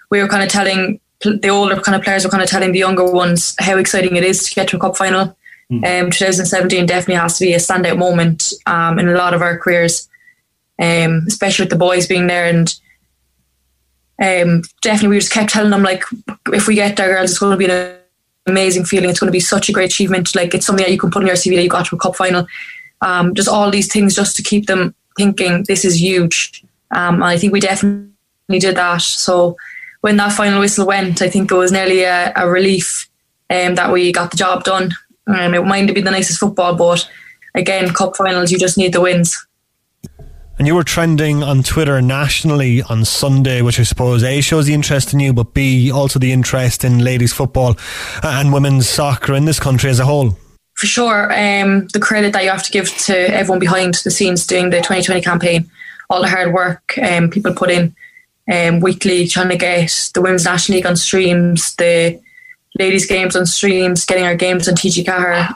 [0.09, 2.79] we were kind of telling the older kind of players were kind of telling the
[2.79, 5.35] younger ones how exciting it is to get to a cup final.
[5.71, 6.05] Mm.
[6.05, 9.57] Um, 2017 definitely has to be a standout moment um, in a lot of our
[9.57, 10.09] careers,
[10.79, 12.45] um, especially with the boys being there.
[12.45, 12.73] And
[14.21, 16.03] um, definitely, we just kept telling them like,
[16.47, 17.98] if we get there, girls, it's going to be an
[18.49, 19.09] amazing feeling.
[19.09, 20.35] It's going to be such a great achievement.
[20.35, 21.99] Like it's something that you can put in your CV that you got to a
[21.99, 22.45] cup final.
[23.01, 26.63] Um, just all these things just to keep them thinking this is huge.
[26.91, 29.01] Um, and I think we definitely did that.
[29.01, 29.55] So
[30.01, 33.09] when that final whistle went, I think it was nearly a, a relief
[33.49, 34.91] um, that we got the job done.
[35.27, 37.07] Um, it might have been the nicest football, but
[37.55, 39.45] again, cup finals, you just need the wins.
[40.59, 44.73] And you were trending on Twitter nationally on Sunday, which I suppose A shows the
[44.73, 47.77] interest in you, but B also the interest in ladies football
[48.23, 50.37] and women's soccer in this country as a whole.
[50.75, 54.45] For sure, um, the credit that you have to give to everyone behind the scenes
[54.45, 55.71] doing the 2020 campaign,
[56.09, 57.95] all the hard work um, people put in
[58.51, 62.19] um, weekly, trying to get the Women's National League on streams, the
[62.77, 65.55] ladies' games on streams, getting our games on TG Ceathair.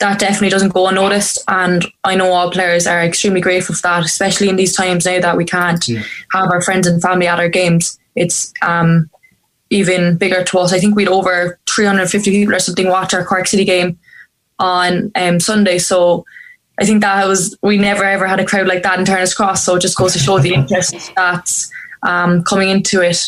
[0.00, 1.42] That definitely doesn't go unnoticed.
[1.48, 5.20] And I know all players are extremely grateful for that, especially in these times now
[5.20, 6.02] that we can't Yeah.
[6.32, 7.98] have our friends and family at our games.
[8.14, 9.10] It's um,
[9.70, 10.72] even bigger to us.
[10.72, 13.98] I think we'd over 350 people or something watch our Cork City game
[14.60, 15.78] on um, Sunday.
[15.78, 16.24] So
[16.80, 19.64] I think that was, we never ever had a crowd like that in Turner's Cross.
[19.64, 21.70] So it just goes to show the interest that's
[22.04, 23.18] um, coming into it.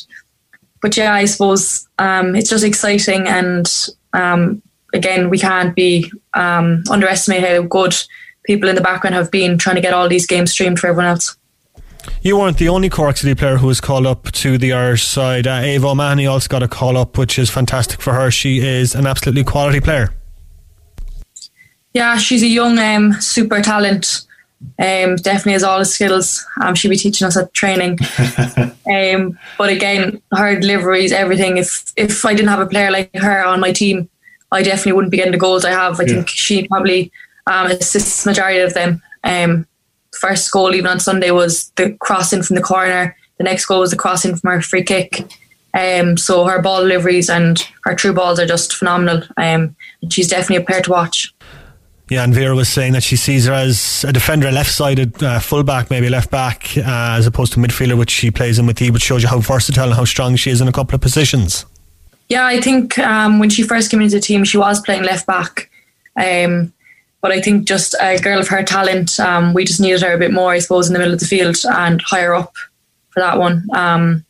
[0.82, 3.26] But yeah, I suppose um, it's just exciting.
[3.26, 3.70] And
[4.12, 7.94] um, again, we can't be um, underestimate how good
[8.44, 11.10] people in the background have been trying to get all these games streamed for everyone
[11.10, 11.36] else.
[12.22, 15.46] You weren't the only Cork City player who was called up to the Irish side.
[15.46, 18.30] Uh, Éabha O'Mahony also got a call up, which is fantastic for her.
[18.30, 20.12] She is an absolutely quality player.
[21.92, 24.26] Yeah, she's a young um, super talent.
[24.78, 26.44] Um, definitely has all the skills.
[26.62, 27.98] Um, she'll be teaching us at training.
[28.86, 31.56] um, but again, her deliveries, everything.
[31.56, 34.08] If if I didn't have a player like her on my team,
[34.52, 36.00] I definitely wouldn't be getting the goals I have.
[36.00, 36.14] I Yeah.
[36.14, 37.12] think she probably
[37.46, 39.02] um, assists majority of them.
[39.24, 39.66] Um,
[40.18, 43.16] first goal even on Sunday was the crossing from the corner.
[43.38, 45.24] The next goal was the crossing from her free kick.
[45.72, 49.22] Um, so her ball deliveries and her true balls are just phenomenal.
[49.36, 51.32] Um, and she's definitely a player to watch.
[52.08, 55.38] Yeah, and Vera was saying that she sees her as a defender, a left-sided uh,
[55.38, 56.82] fullback, maybe left back, uh,
[57.16, 59.84] as opposed to midfielder, which she plays in with E, which shows you how versatile
[59.84, 61.66] and how strong she is in a couple of positions.
[62.30, 65.26] Yeah, I think um, when she first came into the team, she was playing left
[65.26, 65.68] back.
[66.16, 66.72] Um,
[67.20, 70.18] but I think just a girl of her talent, um, we just needed her a
[70.18, 72.54] bit more, I suppose, in the middle of the field and higher up
[73.10, 73.66] for that one.
[73.74, 74.24] Um,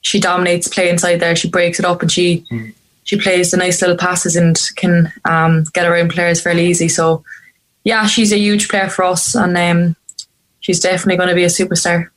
[0.00, 1.36] she dominates play inside there.
[1.36, 2.44] She breaks it up and she
[3.04, 6.88] she plays the nice little passes and can um, get around players fairly easy.
[6.88, 7.22] So,
[7.84, 9.96] yeah, she's a huge player for us, and um,
[10.60, 12.08] she's definitely going to be a superstar.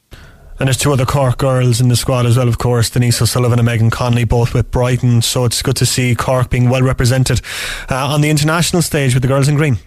[0.60, 3.60] And there's two other Cork girls in the squad as well, of course, Denise O'Sullivan
[3.60, 5.22] and Megan Connolly, both with Brighton.
[5.22, 7.42] So it's good to see Cork being well represented
[7.92, 9.78] uh, on the international stage with the girls in green.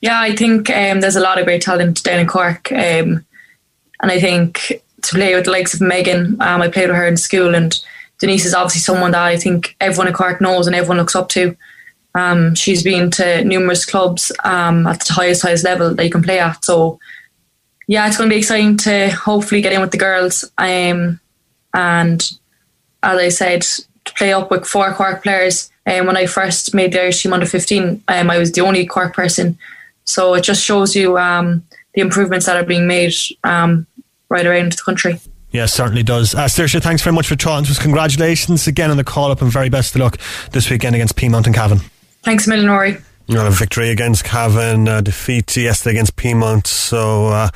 [0.00, 3.24] Yeah, I think um, there's a lot of great talent down in Cork, um,
[4.00, 7.06] and I think to play with the likes of Megan, um, I played with her
[7.06, 7.78] in school, and
[8.18, 11.28] Denise is obviously someone that I think everyone in Cork knows and everyone looks up
[11.30, 11.56] to.
[12.14, 16.22] Um, she's been to numerous clubs um, at the highest highest level that you can
[16.22, 16.64] play at.
[16.64, 16.98] So
[17.88, 20.44] yeah, it's going to be exciting to hopefully get in with the girls.
[20.58, 21.18] Um,
[21.72, 22.20] and
[23.02, 25.70] as I said, to play up with four Cork players.
[25.86, 28.86] And when I first made the Irish team under 15, um, I was the only
[28.86, 29.58] Cork person.
[30.04, 33.86] So it just shows you um, the improvements that are being made um,
[34.28, 35.18] right around the country.
[35.50, 36.34] Yes, certainly does.
[36.34, 37.78] Uh, Saoirse, thanks very much for talking to us.
[37.78, 40.18] Congratulations again on the call up and very best of luck
[40.52, 41.80] this weekend against Peamount and Cavan.
[42.22, 42.98] Thanks a million, Rory.
[43.30, 46.66] Well, a victory against Cavan, uh, defeat yesterday against Peamount.
[46.66, 47.50] So uh,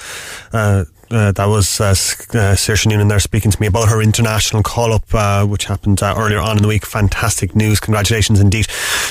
[0.52, 4.62] uh, uh, that was uh, uh, Saoirse Noonan there speaking to me about her international
[4.62, 6.85] call up, uh, which happened uh, earlier on in the week.
[6.85, 7.80] Fantastic news.
[7.80, 8.66] Congratulations indeed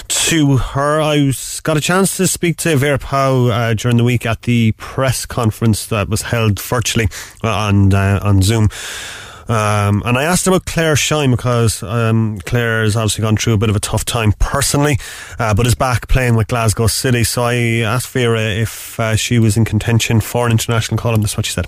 [0.07, 1.01] to her.
[1.01, 1.31] I
[1.63, 5.25] got a chance to speak to Vera Pauw uh, during the week at the press
[5.25, 7.07] conference that was held virtually
[7.43, 8.69] on, on Zoom.
[9.51, 13.57] Um, and I asked about Claire Shine because um, Claire has obviously gone through a
[13.57, 14.97] bit of a tough time personally,
[15.39, 17.25] uh, but is back playing with Glasgow City.
[17.25, 21.21] So I asked Vera if uh, she was in contention for an international call, and
[21.21, 21.65] that's what she said.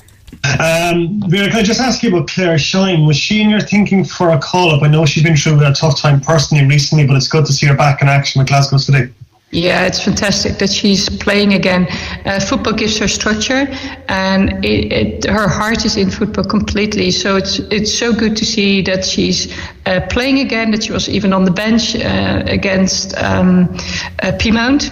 [0.62, 3.06] Um, Vera, can I just ask you about Claire Shine?
[3.06, 4.82] Was she in your thinking for a call up?
[4.82, 7.66] I know she's been through a tough time personally recently, but it's good to see
[7.68, 9.14] her back in action with Glasgow City.
[9.54, 11.86] Yeah, it's fantastic that she's playing again.
[12.26, 13.68] Uh, football gives her structure,
[14.10, 17.12] and it, it, her heart is in football completely.
[17.12, 19.54] So it's it's so good to see that she's
[19.86, 20.72] uh, playing again.
[20.72, 23.78] That she was even on the bench uh, against um,
[24.24, 24.90] uh, Piedmont.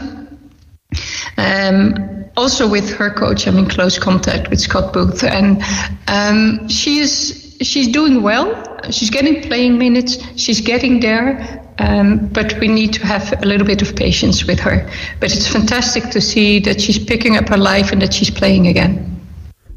[1.38, 1.96] Um,
[2.38, 5.64] also with her coach, I'm in close contact with Scott Booth, and
[6.08, 8.64] um, she is she's doing well.
[8.92, 10.18] She's getting playing minutes.
[10.36, 11.60] She's getting there.
[11.80, 14.88] Um, but we need to have a little bit of patience with her.
[15.20, 18.68] But it's fantastic to see that she's picking up her life and that she's playing
[18.68, 19.08] again.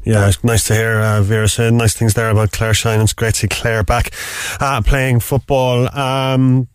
[0.03, 3.01] Yeah, it's nice to hear uh, Vera say nice things there about Claire Shine.
[3.01, 4.11] It's great to see Claire back
[4.59, 5.89] uh, playing football.
[5.97, 6.67] Um,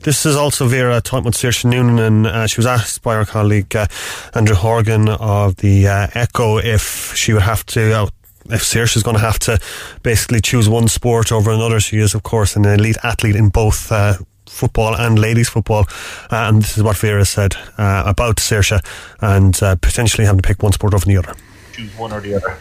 [0.00, 3.26] this is also Vera talking with Saoirse Noonan, and uh, she was asked by our
[3.26, 3.86] colleague uh,
[4.34, 8.08] Andrew Horgan of the uh, Echo if she would have to.
[8.50, 9.58] If Saoirse is going to have to
[10.02, 13.92] basically choose one sport over another, she is, of course, an elite athlete in both
[13.92, 14.14] uh,
[14.46, 15.86] football and ladies football.
[16.30, 18.80] Uh, and this is what Vera said uh, about Saoirse
[19.20, 21.34] and uh, potentially having to pick one sport over the other.
[21.72, 22.58] Choose one or the other.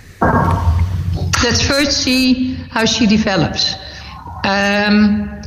[1.43, 3.76] Let's first see how she develops.
[4.43, 5.41] Um,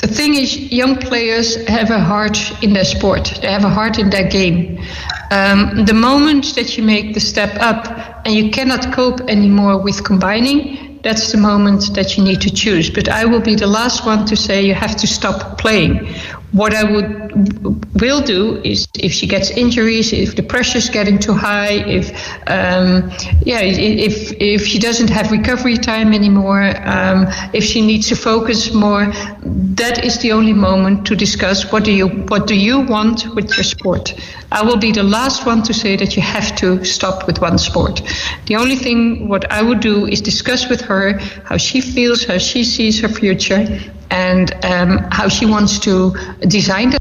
[0.00, 3.38] the thing is, young players have a heart in their sport.
[3.42, 4.82] They have a heart in their game.
[5.30, 7.86] Um, the moment that you make the step up
[8.24, 12.88] and you cannot cope anymore with combining, that's the moment that you need to choose.
[12.90, 16.14] But I will be the last one to say you have to stop playing.
[16.52, 21.34] What I would will do is if she gets injuries, if the pressure's getting too
[21.34, 22.10] high, if
[22.48, 23.10] um,
[23.44, 28.72] yeah, if if she doesn't have recovery time anymore, um, if she needs to focus
[28.72, 29.06] more,
[29.42, 33.56] that is the only moment to discuss what do you what do you want with
[33.56, 34.14] your sport.
[34.50, 37.58] I will be the last one to say that you have to stop with one
[37.58, 38.02] sport.
[38.46, 42.38] The only thing what I would do is discuss with her how she feels, how
[42.38, 43.64] she sees her future,
[44.10, 46.14] and um, how she wants to
[46.48, 46.92] design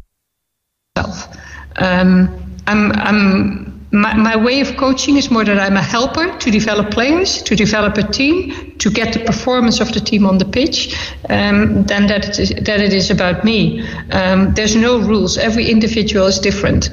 [0.95, 1.35] herself.
[1.77, 2.29] Um,
[2.67, 6.91] I'm, I'm my, my way of coaching is more that I'm a helper to develop
[6.91, 10.95] players, to develop a team, to get the performance of the team on the pitch,
[11.29, 13.81] um, than that it is, that it is about me.
[14.11, 15.37] Um, there's no rules.
[15.37, 16.89] Every individual is different,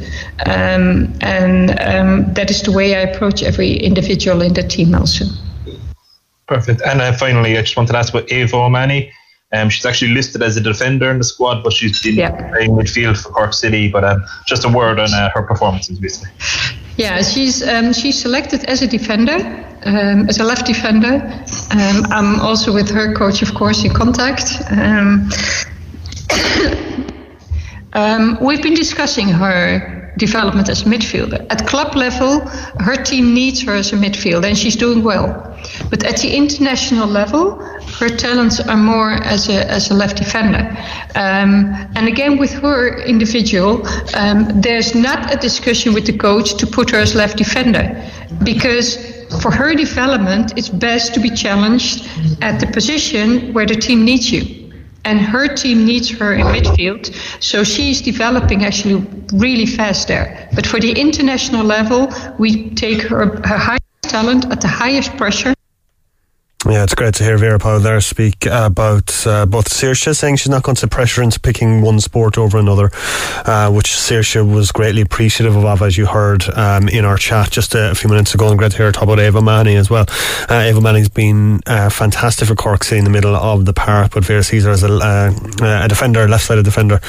[0.47, 5.27] um, and um, that is the way I approach every individual in the team also.
[6.49, 6.81] Perfect.
[6.81, 9.13] And uh, finally, I just wanted to ask about Éabha O'Mahony.
[9.53, 12.31] Um, she's actually listed as a defender in the squad, but she's been Yeah.
[12.51, 13.89] playing midfield for Cork City.
[13.89, 16.31] But um, just a word on uh, her performances, basically.
[16.97, 19.37] Yeah, she's um, she's selected as a defender,
[19.85, 21.23] um, as a left defender.
[21.71, 24.51] Um, I'm also with her coach, of course, in contact.
[24.71, 25.31] Um,
[27.93, 31.47] um, we've been discussing her development as a midfielder.
[31.51, 32.41] At club level,
[32.81, 35.27] her team needs her as a midfielder, and she's doing well.
[35.91, 37.57] But at the international level,
[37.99, 40.65] her talents are more as a as a left defender.
[41.15, 46.67] Um, and again, with her individual, um, there's not a discussion with the coach to
[46.67, 47.85] put her as left defender,
[48.43, 48.97] because
[49.43, 52.09] for her development, it's best to be challenged
[52.43, 54.66] at the position where the team needs you
[55.07, 57.15] and her team needs her in midfield.
[57.41, 60.51] So she's developing actually really fast there.
[60.55, 65.56] But for the international level, we take her, her highest talent at the highest pressure.
[66.69, 70.49] Yeah, it's great to hear Vera Pauw there speak about uh, both Saoirse saying she's
[70.49, 72.91] not going to pressure into picking one sport over another,
[73.45, 77.77] uh, which Saoirse was greatly appreciative of, as you heard um, in our chat just
[77.77, 78.49] a, few minutes ago.
[78.49, 80.03] And great to hear talk about Éabha O'Mahony as well.
[80.03, 84.25] Uh, Éabha O'Mahony's been uh, fantastic for Cork in the middle of the park, but
[84.25, 87.01] Vera sees her as a, uh, a defender, left-sided defender.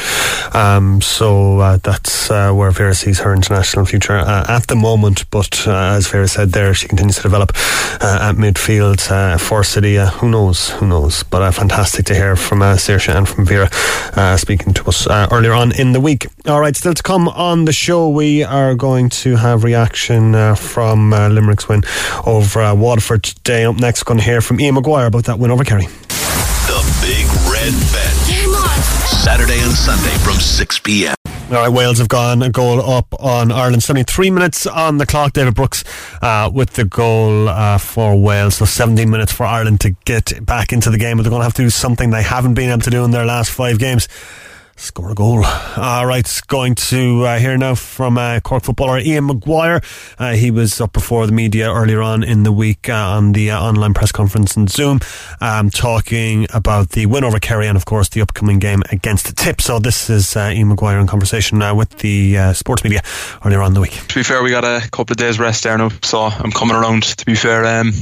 [0.54, 5.28] Um, so uh, that's uh, where Vera sees her international future uh, at the moment.
[5.32, 9.64] But uh, as Vera said there, she continues to develop uh, at midfield uh, for
[9.64, 9.98] City.
[9.98, 10.72] Uh, who knows?
[10.72, 11.24] Who knows?
[11.24, 13.70] But uh, fantastic to hear from uh, Saoirse and from Vera
[14.14, 16.28] uh, speaking to us uh, earlier on in the week.
[16.46, 20.56] All right, still to come on the show, we are going to have reaction uh,
[20.56, 21.84] from uh, Limerick's win
[22.26, 23.64] over uh, Waterford today.
[23.64, 25.86] Up next, we're going to hear from Ian Maguire about that win over Kerry.
[25.86, 28.28] The Big Red Bench.
[29.24, 31.17] Saturday and Sunday from 6 p.m.
[31.50, 33.82] All right, Wales have gone a goal up on Ireland.
[33.82, 35.32] 73 minutes on the clock.
[35.32, 35.86] David Brooks
[36.22, 38.56] uh, with the goal uh, for Wales.
[38.58, 41.16] So 17 minutes for Ireland to get back into the game.
[41.16, 43.12] But they're going to have to do something they haven't been able to do in
[43.12, 44.10] their last five games.
[44.80, 45.44] Score a goal.
[45.44, 49.82] All right, going to uh, hear now from uh, Cork footballer Ian Maguire.
[50.20, 53.50] Uh, he was up before the media earlier on in the week uh, on the
[53.50, 55.00] uh, online press conference in Zoom,
[55.42, 59.62] um, talking about the win over Kerry and, of course, the upcoming game against Tip.
[59.62, 63.02] So this is uh, Ian Maguire in conversation uh, with the sports media
[63.44, 63.94] earlier on the week.
[63.94, 66.76] To be fair, we got a couple of days rest there now, so I'm coming
[66.76, 67.02] around.
[67.02, 67.94] To be fair, um,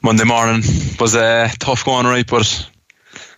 [0.00, 0.62] Monday morning
[1.00, 2.26] was a tough going, right?
[2.26, 2.70] But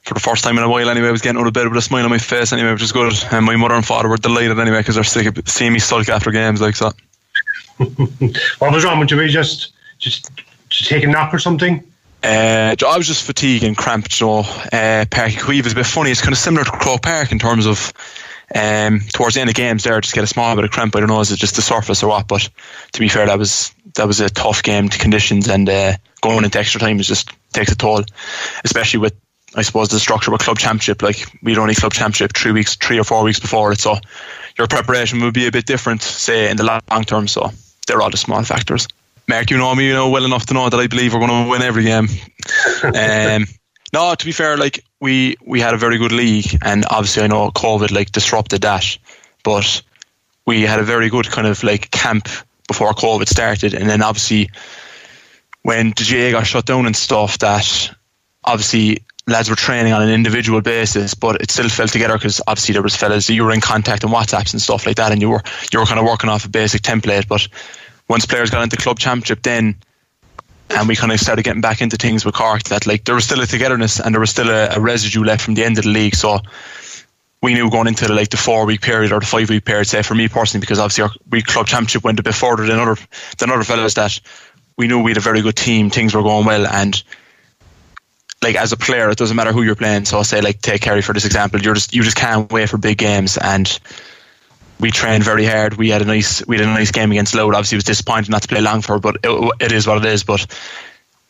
[0.04, 1.78] for the first time in a while, anyway, I was getting out of bed with
[1.78, 3.12] a smile on my face, anyway, which is good.
[3.32, 6.08] And my mother and father were delighted, anyway, because they're sick of seeing me sulk
[6.08, 6.94] after games like that.
[8.58, 9.16] What was wrong with you?
[9.16, 10.30] Were you just just
[10.68, 11.82] just take a nap or something?
[12.22, 14.12] Uh, I was just fatigued and cramped.
[14.12, 14.44] So uh,
[15.10, 16.10] Páirc Uí Chaoimh is a bit funny.
[16.10, 17.92] It's kind of similar to Croke Park in terms of
[18.54, 20.94] um, towards the end of games there, just get a small bit of cramp.
[20.94, 22.28] I don't know, is it just the surface or what?
[22.28, 22.48] But
[22.92, 26.44] to be fair, that was that was a tough game to conditions, and uh, going
[26.44, 28.04] into extra time is just takes a toll,
[28.64, 29.14] especially with
[29.54, 31.02] I suppose the structure of a club championship.
[31.02, 33.96] Like we'd only club championship three weeks, three or four weeks before it, so
[34.58, 37.28] your preparation would be a bit different, say in the long term.
[37.28, 37.50] So
[37.86, 38.88] they're all the small factors.
[39.26, 41.44] Mark, you know me, you know well enough to know that I believe we're going
[41.44, 42.08] to win every game.
[42.84, 43.46] um,
[43.92, 47.28] no, to be fair, like we we had a very good league, and obviously I
[47.28, 48.98] know COVID like disrupted that,
[49.42, 49.82] but
[50.46, 52.28] we had a very good kind of like camp
[52.68, 54.50] before COVID started, and then obviously
[55.62, 57.94] when the GAA got shut down and stuff, that
[58.44, 62.74] obviously lads were training on an individual basis, but it still fell together because obviously
[62.74, 65.20] there was fellas that you were in contact on WhatsApps and stuff like that, and
[65.20, 67.26] you were you were kind of working off a basic template.
[67.26, 67.48] But
[68.08, 69.76] once players got into club championship, then
[70.70, 73.24] and we kind of started getting back into things with Cork that like there was
[73.24, 75.84] still a togetherness and there was still a, a residue left from the end of
[75.84, 76.14] the league.
[76.14, 76.38] So
[77.42, 79.86] we knew going into the, like the four week period or the five week period,
[79.86, 82.78] say for me personally, because obviously our we club championship went a bit further than
[82.78, 82.96] other
[83.38, 84.20] than other fellas that
[84.76, 87.02] we knew we had a very good team, things were going well, and
[88.44, 90.04] like as a player, it doesn't matter who you're playing.
[90.04, 91.60] So I'll say like take Kerry for this example.
[91.60, 93.66] You're just you just can't wait for big games, and
[94.78, 95.74] we trained very hard.
[95.74, 97.54] We had a nice we had a nice game against Louth.
[97.54, 100.22] Obviously, it was disappointing not to play Longford, but it, it is what it is.
[100.22, 100.46] But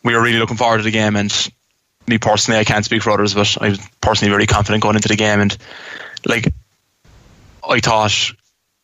[0.02, 1.32] we were really looking forward to the game, and
[2.06, 5.08] me personally, I can't speak for others, but I was personally very confident going into
[5.08, 5.56] the game, and
[6.26, 6.52] like
[7.66, 8.32] I thought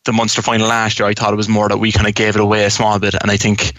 [0.03, 2.35] the Munster final last year, I thought it was more that we kind of gave
[2.35, 3.13] it away a small bit.
[3.13, 3.73] And I think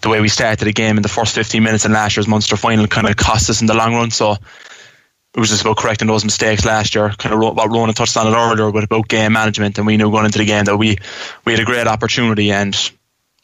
[0.00, 2.56] the way we started the game in the first 15 minutes in last year's Munster
[2.56, 4.10] final kind of cost us in the long run.
[4.10, 7.10] So it was just about correcting those mistakes last year.
[7.10, 9.78] Kind of what Ronan touched on it earlier, but about game management.
[9.78, 10.98] And we knew going into the game that we
[11.44, 12.74] we had a great opportunity and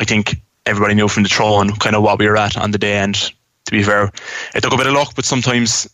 [0.00, 2.72] I think everybody knew from the throw and kind of what we were at on
[2.72, 2.96] the day.
[2.96, 4.10] And to be fair,
[4.54, 5.88] it took a bit of luck, but sometimes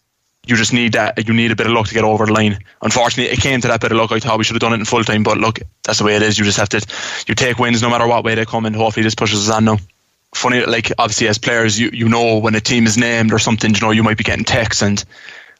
[0.46, 1.26] you just need that.
[1.26, 2.58] You need a bit of luck to get over the line.
[2.82, 4.10] Unfortunately, it came to that bit of luck.
[4.10, 6.16] I thought we should have done it in full time, but look, that's the way
[6.16, 6.38] it is.
[6.38, 6.84] You just have to.
[7.26, 9.64] You take wins no matter what way they come, and hopefully this pushes us on
[9.64, 9.78] now.
[10.34, 13.74] Funny, like obviously as players, you you know when a team is named or something,
[13.74, 15.04] you know you might be getting texts and.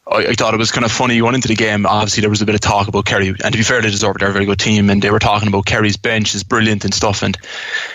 [0.07, 1.85] I, I thought it was kind of funny going into the game.
[1.85, 4.15] Obviously, there was a bit of talk about Kerry, and to be fair, they deserve
[4.15, 4.19] it.
[4.19, 6.93] They're a very good team, and they were talking about Kerry's bench is brilliant and
[6.93, 7.21] stuff.
[7.21, 7.37] And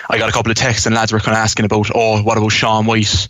[0.09, 2.39] I got a couple of texts, and lads were kind of asking about, oh, what
[2.39, 3.27] about Sean White?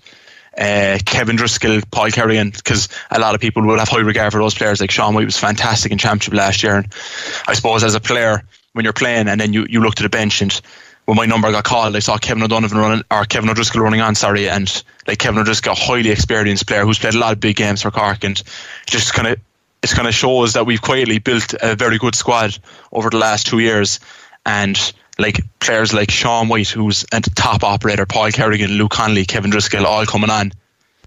[0.59, 4.41] Uh, Kevin Driscoll, Paul Kerrigan, because a lot of people will have high regard for
[4.41, 4.81] those players.
[4.81, 6.93] Like Sean White was fantastic in Championship last year, and
[7.47, 8.43] I suppose as a player,
[8.73, 10.61] when you're playing and then you, you look to the bench and
[11.07, 14.15] when my number got called, I saw Kevin O'Donovan running or Kevin O'Driscoll running on.
[14.15, 17.57] Sorry, and like Kevin O'Driscoll, a highly experienced player who's played a lot of big
[17.57, 18.43] games for Cork, and
[18.87, 19.41] just kind of
[19.83, 22.59] it kind of shows that we've quietly built a very good squad
[22.93, 24.01] over the last two years,
[24.45, 29.51] and like players like Sean White, who's a top operator, Paul Kerrigan, Luke Connolly, Kevin
[29.51, 30.53] Driscoll, all coming on,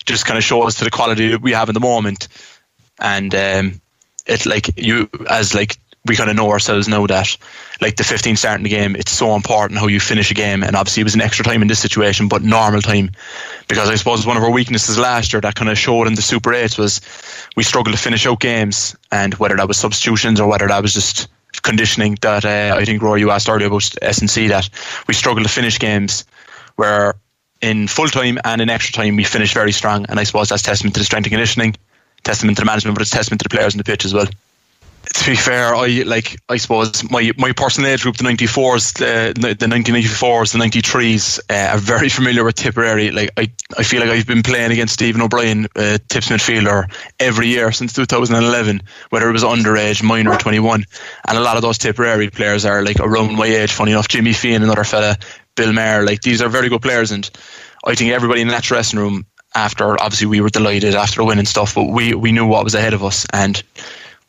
[0.06, 2.28] just kind of shows to the quality that we have in the moment.
[3.00, 3.82] And um,
[4.26, 7.38] it like you as like we kind of know ourselves now that
[7.82, 10.64] like the 15 starting the game, it's so important how you finish a game.
[10.64, 13.12] And obviously it was an extra time in this situation, but normal time.
[13.68, 16.22] Because I suppose one of our weaknesses last year that kind of showed in the
[16.22, 17.02] Super 8 was
[17.56, 18.96] we struggled to finish out games.
[19.12, 21.28] And whether that was substitutions or whether that was just
[21.62, 24.70] conditioning that uh, I think Rory you asked earlier about S&C that
[25.08, 26.26] we struggle to finish games
[26.76, 27.16] where
[27.62, 30.06] in full time and in extra time we finish very strong.
[30.10, 31.76] And I suppose that's testament to the strength and conditioning
[32.24, 34.28] testament to the management but it's testament to the players on the pitch as well
[35.14, 38.94] to be fair, I like I suppose my my personal age group, the ninety fours,
[38.94, 43.12] the the nineteen ninety fours, the ninety threes, uh, are very familiar with Tipperary.
[43.12, 47.48] Like I, I feel like I've been playing against Stephen O'Brien, uh, Tips midfielder, every
[47.48, 50.86] year since two thousand and eleven, whether it was underage, minor, twenty one,
[51.28, 53.72] and a lot of those Tipperary players are like around my age.
[53.72, 55.18] Funny enough, Jimmy Finn, another fella,
[55.56, 57.30] Bill Maher, like these are very good players, and
[57.86, 59.26] I think everybody in that dressing room.
[59.56, 62.64] After obviously we were delighted after the win and stuff, but we we knew what
[62.64, 63.64] was ahead of us and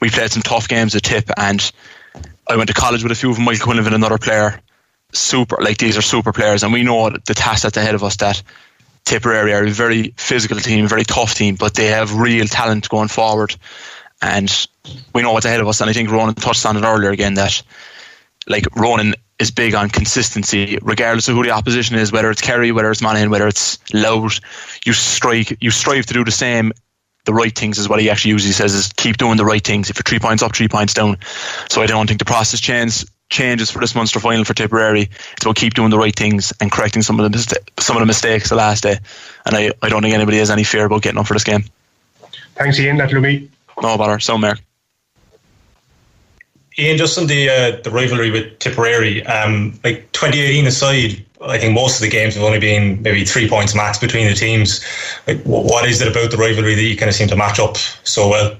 [0.01, 1.73] we played some tough games at Tip, and
[2.49, 3.45] I went to college with a few of them.
[3.45, 4.61] Michael Quinlivan, another player,
[5.13, 5.59] super.
[5.61, 8.17] Like these are super players, and we know the task that's ahead of us.
[8.17, 8.43] That
[9.05, 13.09] Tipperary are a very physical team, very tough team, but they have real talent going
[13.09, 13.55] forward,
[14.21, 14.69] and
[15.15, 15.81] we know what's ahead of us.
[15.81, 17.63] And I think Ronan touched on it earlier again that
[18.47, 22.73] like Ronan is big on consistency, regardless of who the opposition is, whether it's Kerry,
[22.73, 24.41] whether it's Monaghan, whether it's Louth.
[24.85, 26.73] You strike, you strive to do the same
[27.25, 29.91] the right things is what he actually usually says is keep doing the right things.
[29.91, 31.17] If you're three points up, three points down.
[31.69, 35.03] So I don't think the process change, changes for this Munster final for Tipperary.
[35.03, 38.07] It's about keep doing the right things and correcting some of the some of the
[38.07, 38.99] mistakes the last day.
[39.47, 41.65] And I, I don't think anybody has any fear about getting up for this game.
[42.55, 42.99] Thanks, Ian.
[42.99, 43.49] That Lumi.
[43.81, 44.19] No bother.
[44.21, 44.61] So, Mark.
[46.79, 51.75] Ian, just on the uh, the rivalry with Tipperary, um, like 2018 aside, I think
[51.75, 54.85] most of the games have only been maybe three points max between the teams.
[55.27, 57.77] Like, what is it about the rivalry that you kind of seem to match up
[57.77, 58.57] so well?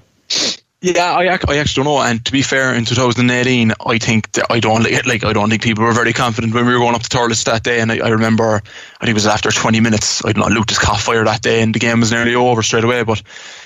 [0.83, 2.01] Yeah, I, I actually don't know.
[2.01, 5.85] And to be fair, in 2018, I think I don't like I don't think people
[5.85, 7.81] were very confident when we were going up to Thurles that day.
[7.81, 10.79] And I, I, remember, I think it was after 20 minutes, I don't know, Lucas
[10.79, 13.03] caught fire that day, and the game was nearly over straight away.
[13.03, 13.23] But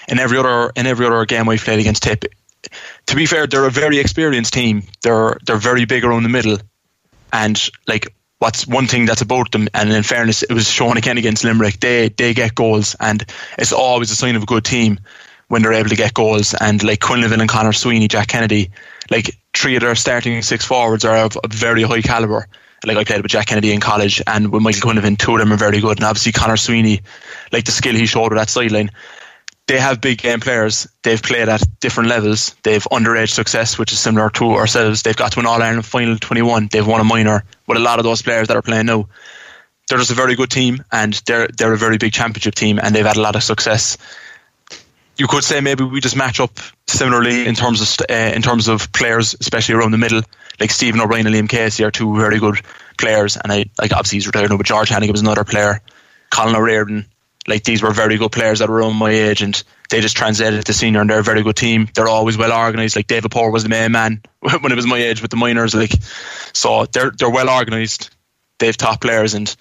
[0.08, 2.24] in every other in every other game we played against Tip,
[3.06, 4.82] to be fair, they're a very experienced team.
[5.02, 6.58] They're they're very big around the middle,
[7.32, 11.18] and like what's one thing that's about them, and in fairness, it was shown again
[11.18, 11.80] against Limerick.
[11.80, 13.24] They they get goals, and
[13.58, 14.98] it's always a sign of a good team
[15.48, 16.54] when they're able to get goals.
[16.54, 18.70] And like Quinlivan and Conor Sweeney, Jack Kennedy,
[19.10, 22.46] like three of their starting six forwards are of a very high caliber.
[22.84, 25.52] Like I played with Jack Kennedy in college, and with Michael Quinlivan, two of them
[25.52, 25.98] are very good.
[25.98, 27.00] And obviously Conor Sweeney,
[27.50, 28.90] like the skill he showed with that sideline,
[29.66, 30.86] they have big game players.
[31.02, 32.54] They've played at different levels.
[32.62, 35.02] They've underage success, which is similar to ourselves.
[35.02, 36.68] They've got to an All Ireland final 21.
[36.70, 39.08] They've won a minor with a lot of those players that are playing now.
[39.88, 42.94] They're just a very good team, and they're they're a very big championship team, and
[42.94, 43.98] they've had a lot of success.
[45.16, 48.68] You could say maybe we just match up similarly in terms of uh, in terms
[48.68, 50.22] of players, especially around the middle.
[50.58, 52.60] Like Stephen O'Brien and Liam Casey are two very good
[52.98, 55.80] players, and I like obviously he's retired now, but George Hannigan was another player.
[56.30, 57.06] Colin O'Riordan
[57.46, 60.64] like these were very good players that were around my age and they just translated
[60.64, 61.88] to senior and they're a very good team.
[61.94, 62.96] They're always well organised.
[62.96, 65.74] Like David Power was the main man when it was my age with the minors.
[65.74, 65.92] Like
[66.52, 68.10] so they're they're well organised.
[68.58, 69.54] They have top players and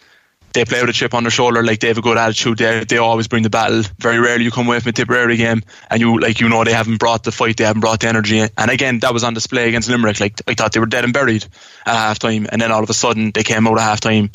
[0.54, 1.64] they play with a chip on their shoulder.
[1.64, 2.60] Like they have a good attitude.
[2.60, 3.84] They they always bring the battle.
[4.00, 6.74] Very rarely you come away from a Tipperary game and you like you know they
[6.74, 7.58] haven't brought the fight.
[7.58, 8.40] They haven't brought the energy.
[8.40, 10.20] And again that was on display against Limerick.
[10.20, 11.44] Like I thought they were dead and buried
[11.86, 14.32] at half time and then all of a sudden they came out at half time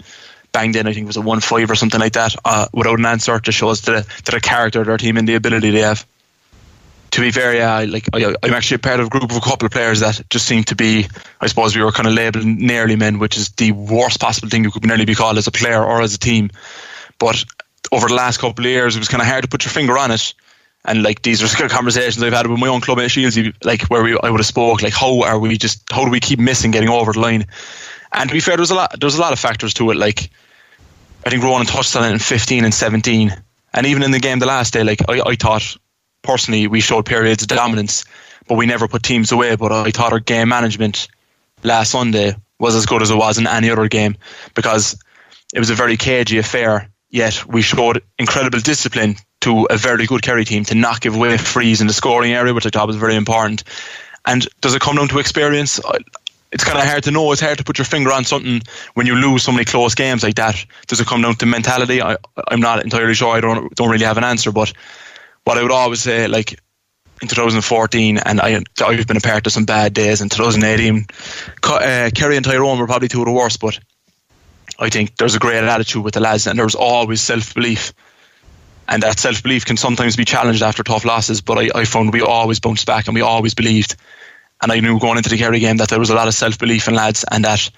[0.53, 0.86] banged in.
[0.86, 3.38] I think it was a one five or something like that uh, without an answer.
[3.40, 6.07] Just shows the the character of their team and the ability they have.
[7.11, 9.40] to be fair, yeah, like I, I'm actually a part of a group of a
[9.40, 11.07] couple of players that just seem to be,
[11.40, 14.64] I suppose, we were kind of labelled nearly men, which is the worst possible thing
[14.64, 16.51] you could nearly be called as a player or as a team.
[17.18, 17.44] But
[17.90, 19.96] over the last couple of years, it was kind of hard to put your finger
[19.96, 20.34] on it.
[20.84, 24.03] And like these are conversations I've had with my own club at Shields, like where
[24.03, 26.70] we I would have spoke like how are we just how do we keep missing
[26.70, 27.46] getting over the line?
[28.12, 29.96] And to be fair, there's a lot there's a lot of factors to it.
[29.96, 30.30] Like
[31.24, 33.34] I think Ronan touched on it in 15 and 17,
[33.74, 35.76] and even in the game the last day, like I, I thought
[36.22, 38.04] personally we showed periods of dominance,
[38.46, 39.56] but we never put teams away.
[39.56, 41.09] But I thought our game management
[41.62, 44.16] last Sunday was as good as it was in any other game
[44.54, 44.98] because
[45.54, 46.88] it was a very cagey affair.
[47.11, 51.36] Yet we showed incredible discipline to a very good Kerry team to not give away
[51.38, 53.64] frees in the scoring area, which I thought was very important.
[54.26, 55.80] And does it come down to experience?
[56.51, 57.30] It's kind of hard to know.
[57.32, 58.62] It's hard to put your finger on something
[58.94, 60.64] when you lose so many close games like that.
[60.86, 62.01] Does it come down to mentality?
[62.01, 62.16] I,
[62.49, 63.36] I'm not entirely sure.
[63.36, 64.72] I don't don't really have an answer, but
[65.44, 66.59] what I would always say, like
[67.20, 71.07] in 2014, and I, I've been a part of some bad days in 2018.
[71.62, 73.78] Uh, Kerry and Tyrone were probably two of the worst, but
[74.78, 77.92] I think there's a great attitude with the lads, and there's always self belief.
[78.88, 82.12] And that self belief can sometimes be challenged after tough losses, but I, I found
[82.12, 83.96] we always bounced back and we always believed.
[84.62, 86.59] And I knew going into the Kerry game that there was a lot of self
[86.59, 87.70] belief in lads, and that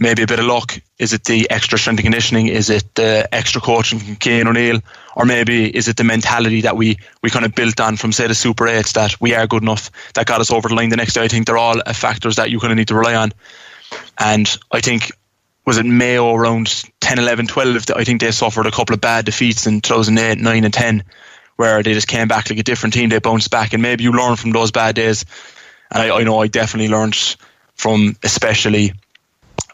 [0.00, 0.80] maybe a bit of luck.
[0.98, 2.46] Is it the extra strength and conditioning?
[2.48, 4.80] Is it the extra coaching from Cian O'Neill?
[5.16, 8.26] Or maybe is it the mentality that we, we kind of built on from, say,
[8.26, 10.96] the Super 8s that we are good enough that got us over the line the
[10.96, 11.24] next day?
[11.24, 13.32] I think they're all factors that you kind of need to rely on.
[14.18, 15.10] And I think,
[15.66, 17.86] was it Mayo around 10, 11, 12?
[17.96, 21.04] I think they suffered a couple of bad defeats in 2008, 9, and 10,
[21.56, 23.08] where they just came back like a different team.
[23.08, 23.72] They bounced back.
[23.72, 25.24] And maybe you learn from those bad days.
[25.90, 27.36] And I, I know I definitely learned
[27.74, 28.92] from especially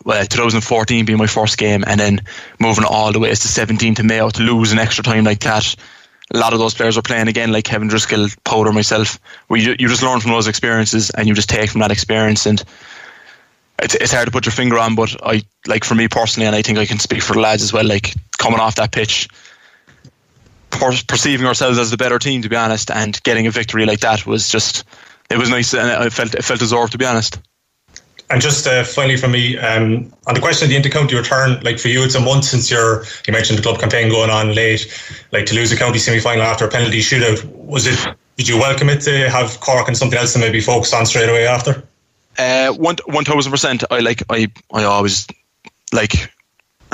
[0.05, 2.21] well, 2014 being my first game, and then
[2.59, 5.75] moving all the way to 17 to Mayo to lose an extra time like that.
[6.33, 9.19] A lot of those players are playing again, like Kevin Driscoll, Powder, myself.
[9.49, 12.47] Where you, you just learn from those experiences and you just take from that experience.
[12.47, 12.63] And
[13.79, 16.57] it's, it's hard to put your finger on, but I like for me personally, and
[16.57, 17.85] I think I can speak for the lads as well.
[17.85, 19.29] Like coming off that pitch,
[20.71, 24.01] per- perceiving ourselves as the better team, to be honest, and getting a victory like
[24.01, 24.85] that was just
[25.31, 27.39] it was nice, and I felt it felt deserved, to be honest.
[28.31, 31.79] And just uh, finally from me, um, on the question of the intercounty return, like
[31.79, 34.87] for you, it's a month since your you mentioned the club campaign going on late.
[35.33, 37.99] Like to lose a county semi final after a penalty shootout, was it?
[38.37, 41.29] Did you welcome it to have Cork and something else to maybe focus on straight
[41.29, 41.85] away after?
[42.39, 43.85] Uh, one one thousand percent.
[43.91, 44.23] I like.
[44.31, 45.27] I I always
[45.93, 46.34] like.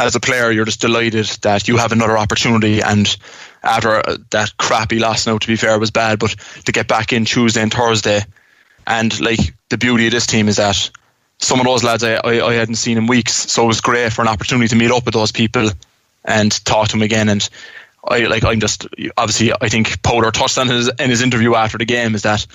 [0.01, 2.81] As a player, you're just delighted that you have another opportunity.
[2.81, 3.15] And
[3.63, 6.35] after that crappy loss, now to be fair, was bad, but
[6.65, 8.23] to get back in Tuesday and Thursday,
[8.87, 10.91] and like the beauty of this team is that
[11.39, 13.35] some of those lads I, I, I, hadn't seen in weeks.
[13.35, 15.69] So it was great for an opportunity to meet up with those people
[16.25, 17.29] and talk to them again.
[17.29, 17.49] And
[18.07, 18.87] I like I'm just
[19.17, 22.47] obviously I think Powder touched on his in his interview after the game is that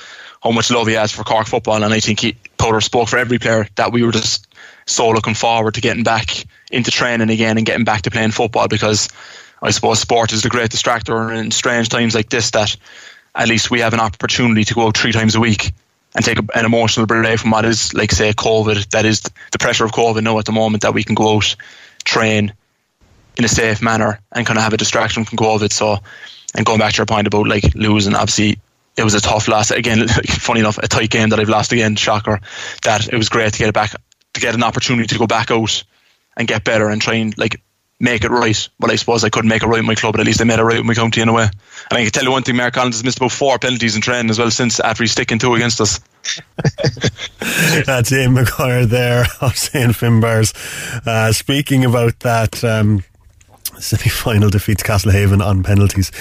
[0.41, 3.17] how much love he has for Cork football, and I think he Powder spoke for
[3.17, 4.47] every player that we were just
[4.85, 8.67] so looking forward to getting back into training again and getting back to playing football
[8.67, 9.09] because
[9.61, 12.75] I suppose sport is the great distractor in strange times like this that
[13.33, 15.71] at least we have an opportunity to go three times a week
[16.15, 18.89] and take an emotional break from what is, like, say, COVID.
[18.91, 19.21] That is
[19.51, 21.55] the pressure of COVID now at the moment that we can go out,
[22.05, 22.53] train
[23.37, 25.71] in a safe manner, and kind of have a distraction from COVID.
[25.71, 25.97] So,
[26.55, 28.59] and going back to your point about like losing, obviously
[28.97, 29.71] it was a tough loss.
[29.71, 31.95] Again, funny enough, a tight game that I've lost again.
[31.95, 32.39] Shocker.
[32.83, 33.91] That it was great to get it back,
[34.33, 35.83] to get an opportunity to go back out
[36.37, 37.61] and get better and try and like
[37.99, 38.69] make it right.
[38.79, 40.43] Well, I suppose I couldn't make it right in my club, but at least I
[40.43, 41.43] made it right in my county in a way.
[41.43, 44.01] And I can tell you one thing, Mark Collins has missed about four penalties in
[44.01, 45.99] training as well since after he's sticking two against us.
[47.85, 49.91] That's Ian Maguire there of St.
[49.91, 50.53] Finbarr's.
[51.05, 53.03] Uh, speaking about that, um,
[53.79, 56.11] semi-final defeat to Castlehaven on penalties,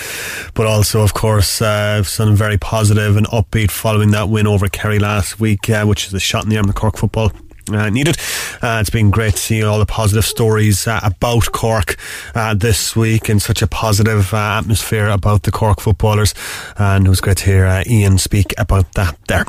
[0.55, 4.99] but also, of course, uh, something very positive and upbeat following that win over Kerry
[4.99, 7.33] last week, uh, which is a shot in the arm of Cork football
[7.73, 8.17] uh, needed.
[8.63, 11.97] Uh, it's been great to see all the positive stories uh, about Cork
[12.35, 16.35] uh, this week and such a positive uh, atmosphere about the Cork footballers.
[16.77, 19.45] And it was great to hear uh, Ian speak about that there.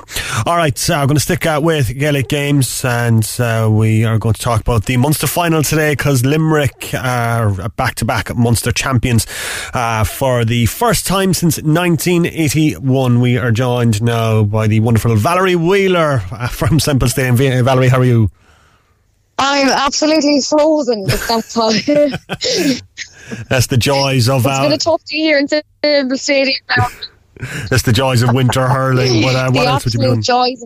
[0.46, 3.26] All right, so I'm going to stick out with Gaelic games and
[3.76, 8.06] we are going to talk about the Munster final today because Limerick are back to
[8.06, 9.26] back Munster champions
[10.06, 13.20] for the first time since 1981.
[13.20, 17.36] We are joined now by the wonderful Valerie Wheeler from Semple Stadium.
[17.66, 18.30] Valerie, how you?
[19.38, 21.06] I'm absolutely frozen.
[21.06, 21.72] That's all.
[23.50, 24.46] That's the joys of.
[24.46, 26.88] It's our, been a tough day here in the stadium now.
[27.70, 29.24] That's the joys of winter hurling.
[29.24, 30.22] What, uh, what else would you be doing?
[30.22, 30.64] joys.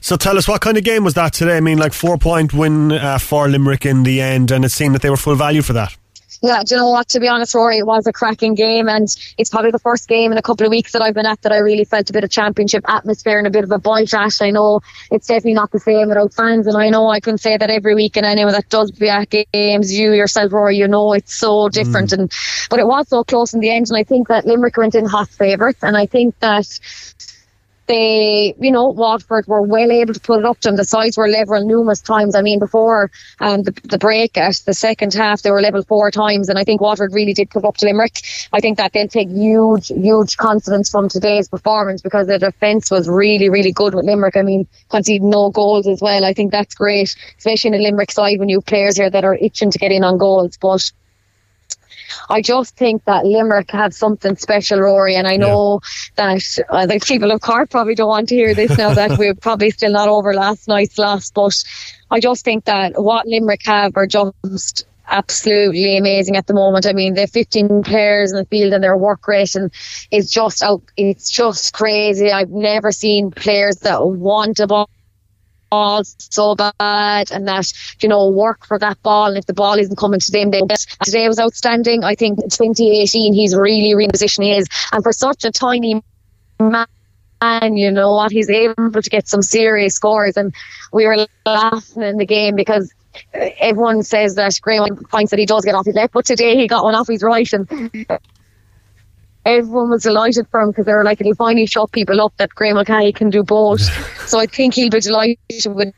[0.00, 1.56] So tell us, what kind of game was that today?
[1.56, 4.94] I mean, like four point win uh, for Limerick in the end, and it seemed
[4.94, 5.96] that they were full value for that.
[6.44, 7.08] Yeah, do you know what?
[7.10, 9.06] To be honest, Rory, it was a cracking game, and
[9.38, 11.52] it's probably the first game in a couple of weeks that I've been at that
[11.52, 14.42] I really felt a bit of championship atmosphere and a bit of a bite at.
[14.42, 14.80] I know
[15.12, 17.94] it's definitely not the same without fans, and I know I can say that every
[17.94, 21.68] week, and anyone that does be at games, you yourself, Rory, you know it's so
[21.68, 22.10] different.
[22.10, 22.18] Mm.
[22.18, 22.32] And
[22.70, 25.04] but it was so close in the end, and I think that Limerick went in
[25.04, 26.66] hot favourites, and I think that
[27.86, 30.76] they, you know, Waterford were well able to put it up to them.
[30.76, 32.34] The sides were level numerous times.
[32.34, 33.10] I mean, before
[33.40, 36.64] um, the, the break at the second half, they were level four times, and I
[36.64, 38.20] think Waterford really did put up to Limerick.
[38.52, 43.08] I think that they'll take huge, huge confidence from today's performance because the defence was
[43.08, 44.36] really, really good with Limerick.
[44.36, 46.24] I mean, conceded no goals as well.
[46.24, 49.24] I think that's great, especially in the Limerick side when you have players here that
[49.24, 50.56] are itching to get in on goals.
[50.56, 50.90] But
[52.28, 55.80] I just think that Limerick have something special, Rory, and I know
[56.16, 59.34] that uh, the people of Cork probably don't want to hear this now that we're
[59.34, 61.62] probably still not over last night's loss, but
[62.10, 66.86] I just think that what Limerick have are just absolutely amazing at the moment.
[66.86, 69.70] I mean, they have 15 players in the field and their work rate and
[70.10, 72.30] it's just out, it's just crazy.
[72.30, 74.88] I've never seen players that want a ball
[75.72, 79.78] ball so bad and that you know work for that ball and if the ball
[79.78, 80.50] isn't coming to them
[81.02, 82.04] today was outstanding.
[82.04, 84.68] I think 2018 he's really really in position he is.
[84.92, 86.02] And for such a tiny
[86.60, 86.86] man
[87.76, 90.36] you know what he's able to get some serious scores.
[90.36, 90.54] And
[90.92, 92.92] we were laughing in the game because
[93.34, 96.66] everyone says that Graeme finds that he does get off his left but today he
[96.66, 97.50] got one off his right.
[97.50, 97.66] And
[99.44, 102.54] everyone was delighted for him because they were like, it'll finally shut people up that
[102.54, 103.80] Graeme Mulcahy can do both.
[104.28, 105.94] so I think he'll be delighted with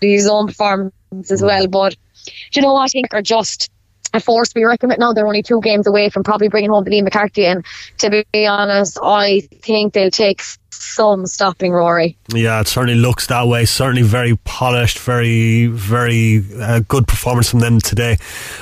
[0.00, 1.66] his own performance as well.
[1.66, 2.82] But do you know what?
[2.82, 3.70] I think are just
[4.14, 6.84] a force we reckon right now they're only two games away from probably bringing home
[6.84, 7.64] the Liam MacCarthy and
[7.98, 10.42] to be honest I think they'll take
[10.82, 13.64] some stopping Rory Yeah, it certainly looks that way.
[13.64, 18.16] Certainly very polished, very, very uh, good performance from them today.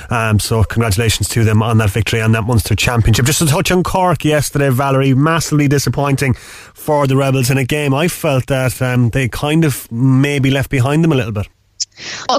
[0.09, 3.25] Um, so congratulations to them on that victory and that Munster Championship.
[3.25, 7.93] Just to touch on Cork yesterday, Valerie, massively disappointing for the Rebels in a game.
[7.93, 11.47] I felt that um, they kind of maybe left behind them a little bit.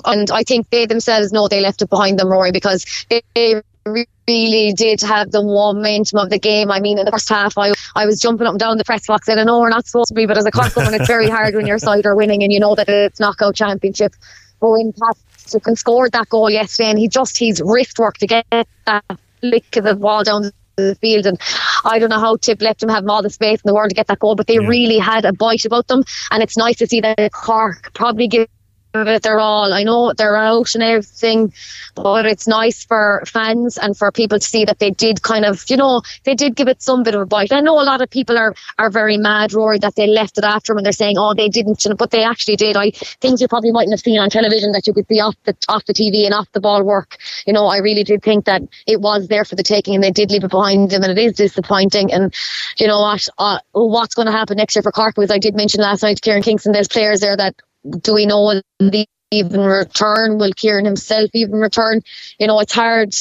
[0.04, 4.72] And I think they themselves know they left it behind them Rory because they really
[4.72, 6.70] did have the momentum of the game.
[6.70, 9.06] I mean, in the first half, I, I was jumping up and down the press
[9.06, 11.06] box and I know we're not supposed to be, but as a Cork woman, it's
[11.06, 14.14] very hard when your side are winning and you know that it's knockout championship.
[14.60, 18.46] But when Patrick scored that goal yesterday and he just, he's wrist work to get
[18.50, 19.04] that
[19.40, 21.38] flick of the ball down the field and
[21.84, 23.94] I don't know how Tip left him have all the space in the world to
[23.94, 26.86] get that goal but they really had a bite about them and it's nice to
[26.86, 28.48] see that Cork probably give
[28.94, 29.72] it their all.
[29.72, 31.52] I know they're out and everything,
[31.94, 35.64] but it's nice for fans and for people to see that they did kind of,
[35.68, 37.52] you know, they did give it some bit of a bite.
[37.52, 40.44] I know a lot of people are, are very mad, Rory, that they left it
[40.44, 42.76] after when they're saying, oh, they didn't, but they actually did.
[42.76, 42.90] I
[43.20, 45.84] things you probably mightn't have seen on television that you could see off the off
[45.86, 47.16] the TV and off the ball work.
[47.46, 50.10] You know, I really did think that it was there for the taking and they
[50.10, 52.12] did leave it behind them and it is disappointing.
[52.12, 52.34] And
[52.76, 55.14] you know what, uh, what's going to happen next year for Cork?
[55.14, 57.54] Because I did mention last night Kieran Kingston, there's players there that
[58.00, 60.38] do we know they even return?
[60.38, 62.02] Will Kieran himself even return?
[62.38, 63.14] You know, it's hard.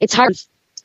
[0.00, 0.36] It's hard.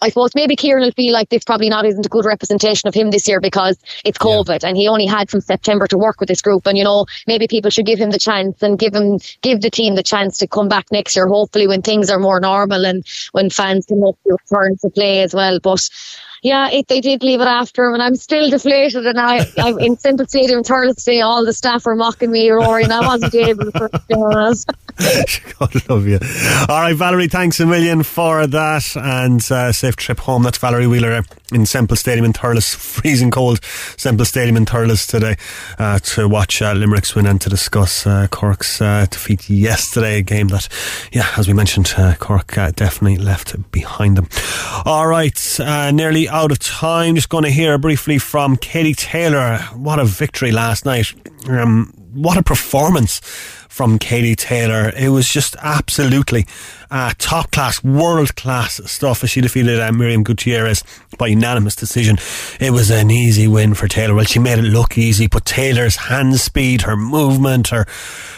[0.01, 2.93] I suppose maybe Kieran will feel like this probably not isn't a good representation of
[2.93, 6.27] him this year because it's COVID and he only had from September to work with
[6.27, 6.67] this group.
[6.67, 9.69] And you know, maybe people should give him the chance and give him give the
[9.69, 11.25] team the chance to come back next year.
[11.27, 15.33] Hopefully, when things are more normal and when fans can hopefully return to play as
[15.33, 15.59] well.
[15.61, 15.89] But
[16.43, 19.07] yeah, it, they did leave it after him, and I'm still deflated.
[19.07, 21.21] And I, I'm in Semple Stadium Thursday.
[21.21, 23.89] All the staff were mocking me, Rory, and I wasn't able to.
[25.59, 26.19] God love you.
[26.69, 30.43] All right, Valerie, thanks a million for that and uh, safe trip home.
[30.43, 31.23] That's Valerie Wheeler
[31.55, 33.63] in Semple Stadium in Thurles, freezing cold
[33.97, 35.35] Semple Stadium in Thurles today
[35.79, 40.21] uh, to watch uh, Limerick's win and to discuss uh, Cork's uh, defeat yesterday, a
[40.21, 40.67] game that,
[41.11, 44.27] yeah, as we mentioned, uh, Cork uh, definitely left behind them.
[44.85, 47.15] All right, nearly out of time.
[47.15, 49.57] Just going to hear briefly from Katie Taylor.
[49.73, 51.13] What a victory last night.
[51.47, 53.21] Um, what a performance
[53.73, 54.93] from Katie Taylor.
[54.95, 56.45] It was just absolutely
[56.91, 60.83] uh, top class, world class stuff as she defeated uh, Miriam Gutierrez
[61.17, 62.19] by unanimous decision.
[62.59, 64.13] It was an easy win for Taylor.
[64.13, 67.87] Well, she made it look easy, but Taylor's hand speed, her movement, her,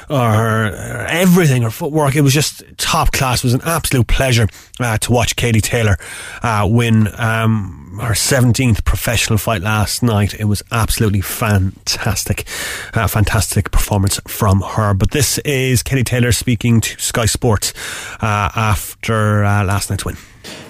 [0.08, 3.40] her, her everything, her footwork, it was just top class.
[3.40, 4.48] It was an absolute pleasure
[4.80, 5.98] uh, to watch Katie Taylor
[6.44, 7.10] uh, win.
[7.20, 10.34] Um, her 17th professional fight last night.
[10.34, 12.46] It was absolutely fantastic.
[12.94, 14.94] Uh, fantastic performance from her.
[14.94, 17.74] But this is Katie Taylor speaking to Sky Sports
[18.22, 20.18] uh, after uh, last night's win.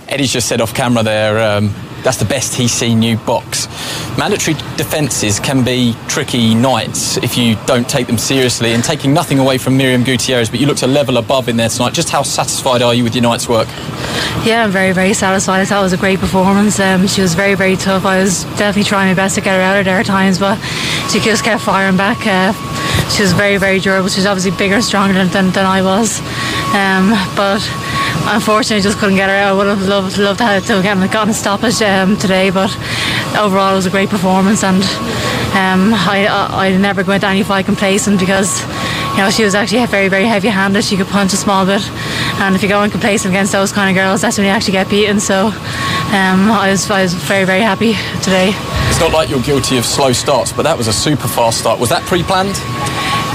[0.08, 1.58] Eddie's just said off camera there.
[1.58, 3.68] Um, that's the best he's seen you box.
[4.16, 8.74] Mandatory defences can be tricky nights if you don't take them seriously.
[8.74, 11.70] And taking nothing away from Miriam Gutierrez, but you looked a level above in there
[11.70, 11.93] tonight.
[11.93, 13.68] Just how satisfied are you with your night's work?
[14.45, 15.62] Yeah, I'm very, very satisfied.
[15.62, 16.80] I thought it was a great performance.
[16.80, 18.06] Um, she was very, very tough.
[18.06, 20.60] I was definitely trying my best to get her out of there at times, but
[21.10, 22.20] she just kept firing back.
[22.28, 22.53] Uh,
[23.10, 24.10] she was very, very durable.
[24.10, 26.20] She was obviously bigger and stronger than, than, than I was.
[26.76, 27.62] Um, but
[28.28, 29.53] unfortunately, just couldn't get her out.
[29.53, 32.70] I would have loved, loved to have to get gotten a stoppage um, today, but
[33.38, 34.64] overall, it was a great performance.
[34.64, 34.84] And
[35.56, 38.62] um, I, I, I never into any fight complacent because
[39.16, 40.84] you know, she was actually very, very heavy handed.
[40.84, 41.82] She could punch a small bit.
[42.41, 44.74] And if you go in complacent against those kind of girls, that's when you actually
[44.74, 45.20] get beaten.
[45.20, 48.52] So um, I, was, I was very, very happy today.
[48.89, 51.80] It's not like you're guilty of slow starts, but that was a super fast start.
[51.80, 52.56] Was that pre planned?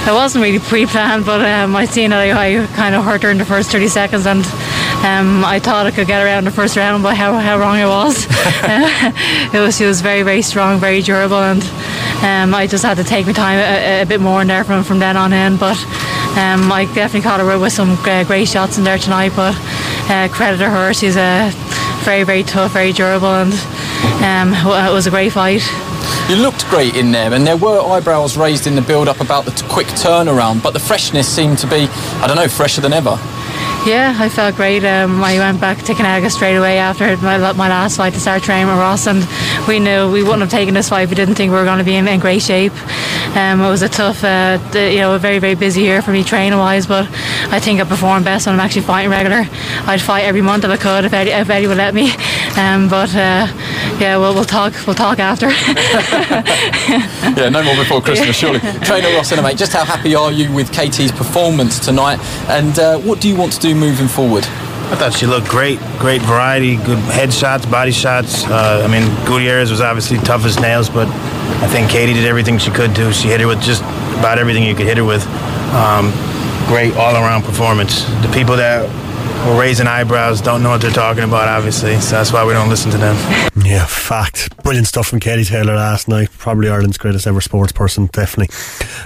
[0.08, 2.16] It wasn't really pre-planned, but um, I seen it.
[2.16, 4.42] I, I kind of hurt her in the first 30 seconds, and
[5.02, 7.86] um, I thought I could get around the first round, but how, how wrong I
[7.86, 8.26] was.
[9.54, 9.76] it was.
[9.76, 11.62] She was very, very strong, very durable, and
[12.22, 14.84] um, I just had to take my time a, a, bit more in there from,
[14.84, 15.56] from then on in.
[15.56, 15.78] But
[16.36, 19.32] um, I definitely caught her with some great shots in there tonight.
[19.34, 19.56] But
[20.10, 21.50] uh, credit to her, she's a
[22.04, 23.52] very, very tough, very durable, and
[24.22, 25.62] um, it was a great fight.
[26.28, 29.46] You looked great in there, and there were eyebrows raised in the build up about
[29.46, 31.88] the t- quick turnaround, but the freshness seemed to be,
[32.20, 33.18] I don't know, fresher than ever.
[33.86, 34.84] Yeah, I felt great.
[34.84, 38.42] Um, I went back to Canaga straight away after my, my last fight to start
[38.42, 39.26] training with Ross, and
[39.66, 41.84] we knew we wouldn't have taken this fight we didn't think we were going to
[41.84, 42.74] be in, in great shape.
[43.34, 46.22] Um, it was a tough, uh, you know, a very very busy year for me
[46.22, 47.08] training wise, but
[47.50, 49.44] I think I performed best when I'm actually fighting regular.
[49.86, 52.12] I'd fight every month if I could, if Eddie, if Eddie would let me.
[52.58, 53.46] Um, but uh,
[53.98, 54.74] yeah, we'll, we'll talk.
[54.86, 55.48] We'll talk after.
[57.40, 58.60] yeah, no more before Christmas, surely.
[58.82, 62.18] Trainer Ross, mate, just how happy are you with KT's performance tonight,
[62.50, 64.44] and uh, what do you want to do moving forward?
[64.90, 68.44] I thought she looked great, great variety, good head shots, body shots.
[68.44, 71.06] Uh, I mean, Gutierrez was obviously tough as nails, but
[71.62, 73.12] I think Katie did everything she could do.
[73.12, 73.82] She hit her with just
[74.18, 75.24] about everything you could hit her with.
[75.74, 76.10] Um,
[76.66, 78.02] great all-around performance.
[78.26, 78.88] The people that
[79.46, 82.68] were raising eyebrows don't know what they're talking about, obviously, so that's why we don't
[82.68, 83.16] listen to them.
[83.64, 84.56] Yeah, fact.
[84.62, 86.30] Brilliant stuff from Katie Taylor last night.
[86.38, 88.54] Probably Ireland's greatest ever sports person, definitely,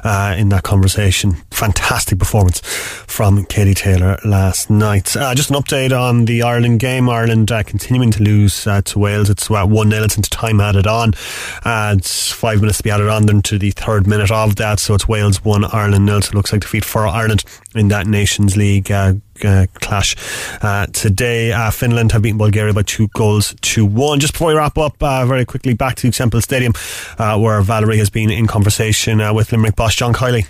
[0.03, 1.35] uh, in that conversation.
[1.51, 5.17] Fantastic performance from Katie Taylor last night.
[5.17, 7.09] Uh, just an update on the Ireland game.
[7.09, 9.31] Ireland uh, continuing to lose uh, to Wales.
[9.31, 10.03] It's uh, 1 0.
[10.05, 11.15] It's into time added on.
[11.65, 14.79] Uh, it's five minutes to be added on then to the third minute of that.
[14.81, 16.21] So it's Wales 1, Ireland 0.
[16.21, 19.15] So it looks like defeat for Ireland in that Nations League uh,
[19.45, 20.17] uh, clash
[20.63, 21.53] uh, today.
[21.53, 24.21] Uh, Finland have beaten Bulgaria by two goals to one.
[24.21, 26.73] Just before we wrap up, uh, very quickly back to Semple Stadium,
[27.19, 30.47] uh, where Valerie has been in conversation uh, with Limerick boss John Kiely.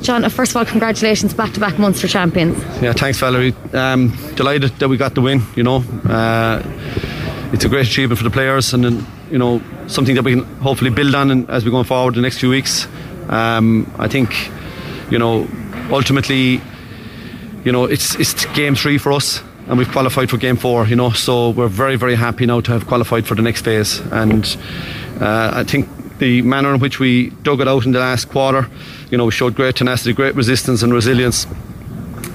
[0.00, 2.56] John, first of all, congratulations back to back Munster champions.
[2.80, 3.54] Yeah, thanks, Valerie.
[3.72, 5.82] Um, delighted that we got the win, you know.
[7.52, 10.90] it's a great achievement for the players and, you know, something that we can hopefully
[10.90, 12.86] build on as we go forward the next few weeks.
[13.28, 14.30] Um, I think,
[15.10, 15.48] you know,
[15.90, 16.60] ultimately,
[17.64, 20.86] you know, it's it's game three for us, and we've qualified for game four.
[20.86, 24.00] You know, so we're very very happy now to have qualified for the next phase,
[24.12, 24.56] and
[25.20, 25.88] uh, I think
[26.18, 28.68] the manner in which we dug it out in the last quarter,
[29.10, 31.46] you know, we showed great tenacity, great resistance and resilience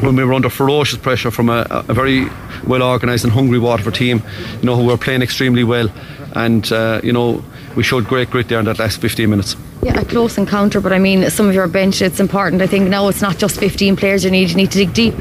[0.02, 2.28] when we were under ferocious pressure from a, a very
[2.68, 4.22] well organised and hungry Waterford team,
[4.60, 5.90] you know, who were playing extremely well,
[6.34, 7.44] and uh, you know,
[7.76, 9.56] we showed great grit there in that last 15 minutes.
[9.90, 12.62] Yeah, a close encounter, but I mean, some of your bench, it's important.
[12.62, 15.16] I think now it's not just 15 players you need, you need to dig deep.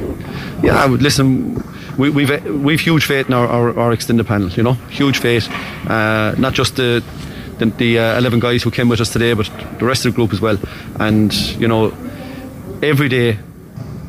[0.63, 1.63] Yeah, I would listen.
[1.97, 5.49] We, we've we've huge faith in our, our, our extended panel, you know, huge faith.
[5.89, 7.03] Uh, not just the
[7.59, 10.17] the, the uh, 11 guys who came with us today, but the rest of the
[10.17, 10.59] group as well.
[11.01, 11.93] And you know,
[12.83, 13.39] every day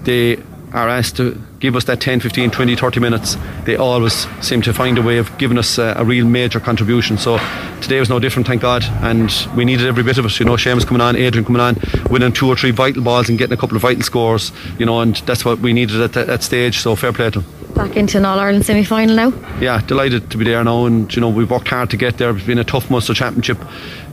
[0.04, 0.44] they
[0.74, 4.74] are asked to give us that 10, 15, 20, 30 minutes, they always seem to
[4.74, 7.18] find a way of giving us a, a, real major contribution.
[7.18, 7.38] So
[7.82, 10.40] today was no different, thank God, and we needed every bit of it.
[10.40, 11.76] You know, Seamus coming on, Adrian coming on,
[12.10, 14.52] winning two or three vital balls and getting a couple of vital scores.
[14.78, 16.80] You know, and that's what we needed at that, that stage.
[16.80, 19.60] So fair play to them back into an All Ireland semi final now?
[19.60, 22.36] Yeah, delighted to be there now, and you know we've worked hard to get there.
[22.36, 23.58] It's been a tough Munster Championship.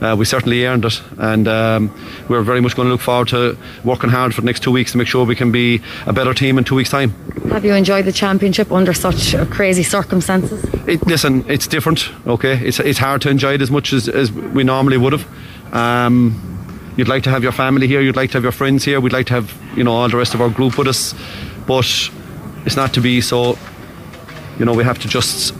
[0.01, 1.93] Uh, we certainly earned it, and um,
[2.29, 4.91] we're very much going to look forward to working hard for the next two weeks
[4.91, 7.11] to make sure we can be a better team in two weeks' time.
[7.49, 10.63] Have you enjoyed the championship under such crazy circumstances?
[10.87, 12.09] It, listen, it's different.
[12.25, 15.73] Okay, it's it's hard to enjoy it as much as, as we normally would have.
[15.73, 16.43] Um,
[16.97, 19.13] you'd like to have your family here, you'd like to have your friends here, we'd
[19.13, 21.13] like to have you know all the rest of our group with us,
[21.67, 22.09] but
[22.67, 23.57] it's not to be so
[24.59, 25.55] you know we have to just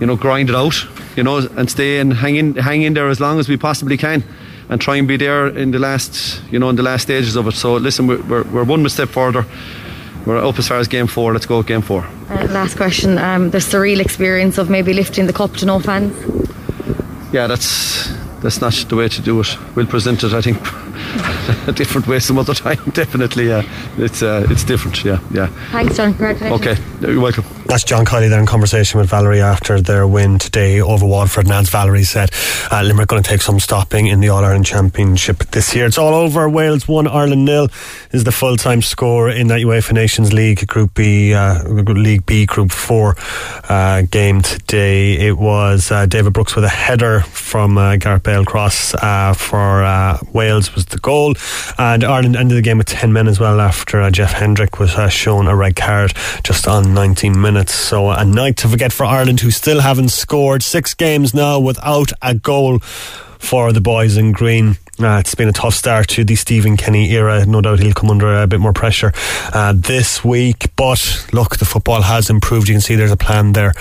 [0.00, 0.76] you know grind it out
[1.16, 3.96] you know and stay and hang in hang in there as long as we possibly
[3.96, 4.22] can
[4.68, 7.46] and try and be there in the last you know in the last stages of
[7.46, 9.46] it so listen we're, we're, we're one step further
[10.28, 11.32] we're up as far as game four.
[11.32, 12.04] Let's go with game four.
[12.28, 13.16] Uh, last question.
[13.16, 16.12] Um, the surreal experience of maybe lifting the cup to no fans.
[17.32, 18.12] Yeah, that's
[18.42, 19.56] that's not the way to do it.
[19.74, 20.58] We'll present it, I think,
[21.74, 22.78] different way some other time.
[22.92, 23.62] Definitely, yeah.
[23.98, 25.04] It's uh, it's different.
[25.04, 25.46] Yeah, yeah.
[25.72, 26.14] Thanks, John.
[26.14, 26.60] Congratulations.
[26.60, 27.57] Okay, you're welcome.
[27.68, 31.44] That's John Kiely there in conversation with Valerie after their win today over Waterford.
[31.44, 32.30] And as Valerie said,
[32.72, 35.84] uh, Limerick going to take some stopping in the All Ireland Championship this year.
[35.84, 36.48] It's all over.
[36.48, 37.68] Wales 1, Ireland nil
[38.10, 42.46] is the full time score in that UEFA Nations League Group B, uh, League B
[42.46, 43.16] Group 4
[43.68, 45.18] uh, game today.
[45.18, 49.84] It was uh, David Brooks with a header from uh, Gareth Bale cross uh, for
[49.84, 51.34] uh, Wales was the goal.
[51.76, 55.48] And Ireland ended the game with 10 men as well after Jeff Hendrick was shown
[55.48, 57.57] a red card just on 19 minutes.
[57.66, 62.12] So a night to forget for Ireland, who still haven't scored six games now without
[62.22, 64.76] a goal for the boys in green.
[65.00, 67.46] Uh, it's been a tough start to the Stephen Kenny era.
[67.46, 69.12] No doubt he'll come under a bit more pressure
[69.52, 70.74] uh, this week.
[70.74, 72.68] But look, the football has improved.
[72.68, 73.74] You can see there's a plan there,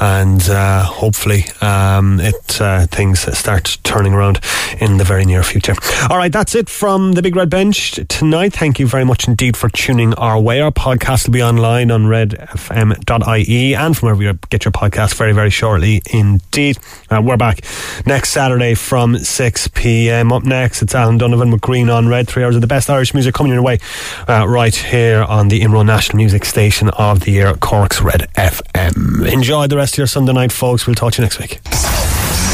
[0.00, 4.40] and uh, hopefully um, it uh, things start turning around
[4.80, 5.74] in the very near future.
[6.10, 8.52] All right, that's it from the Big Red Bench tonight.
[8.52, 10.60] Thank you very much indeed for tuning our way.
[10.60, 15.32] Our podcast will be online on redfm.ie and from wherever you get your podcast very,
[15.32, 16.78] very shortly indeed.
[17.08, 17.64] Uh, we're back
[18.04, 20.32] next Saturday from 6 p.m.
[20.32, 22.28] Up next, it's Alan Donovan with Green on Red.
[22.28, 23.78] Three hours of the best Irish music coming your way
[24.26, 29.30] uh, right here on the Imro National Music Station of the year, Cork's Red FM.
[29.30, 30.86] Enjoy the rest of your Sunday night, folks.
[30.86, 31.60] We'll talk to you next week.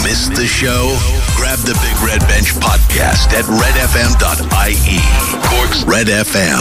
[0.03, 0.97] Missed the show?
[1.37, 4.99] Grab the Big Red Bench podcast at redfm.ie.
[5.49, 6.51] Cork's Red FM.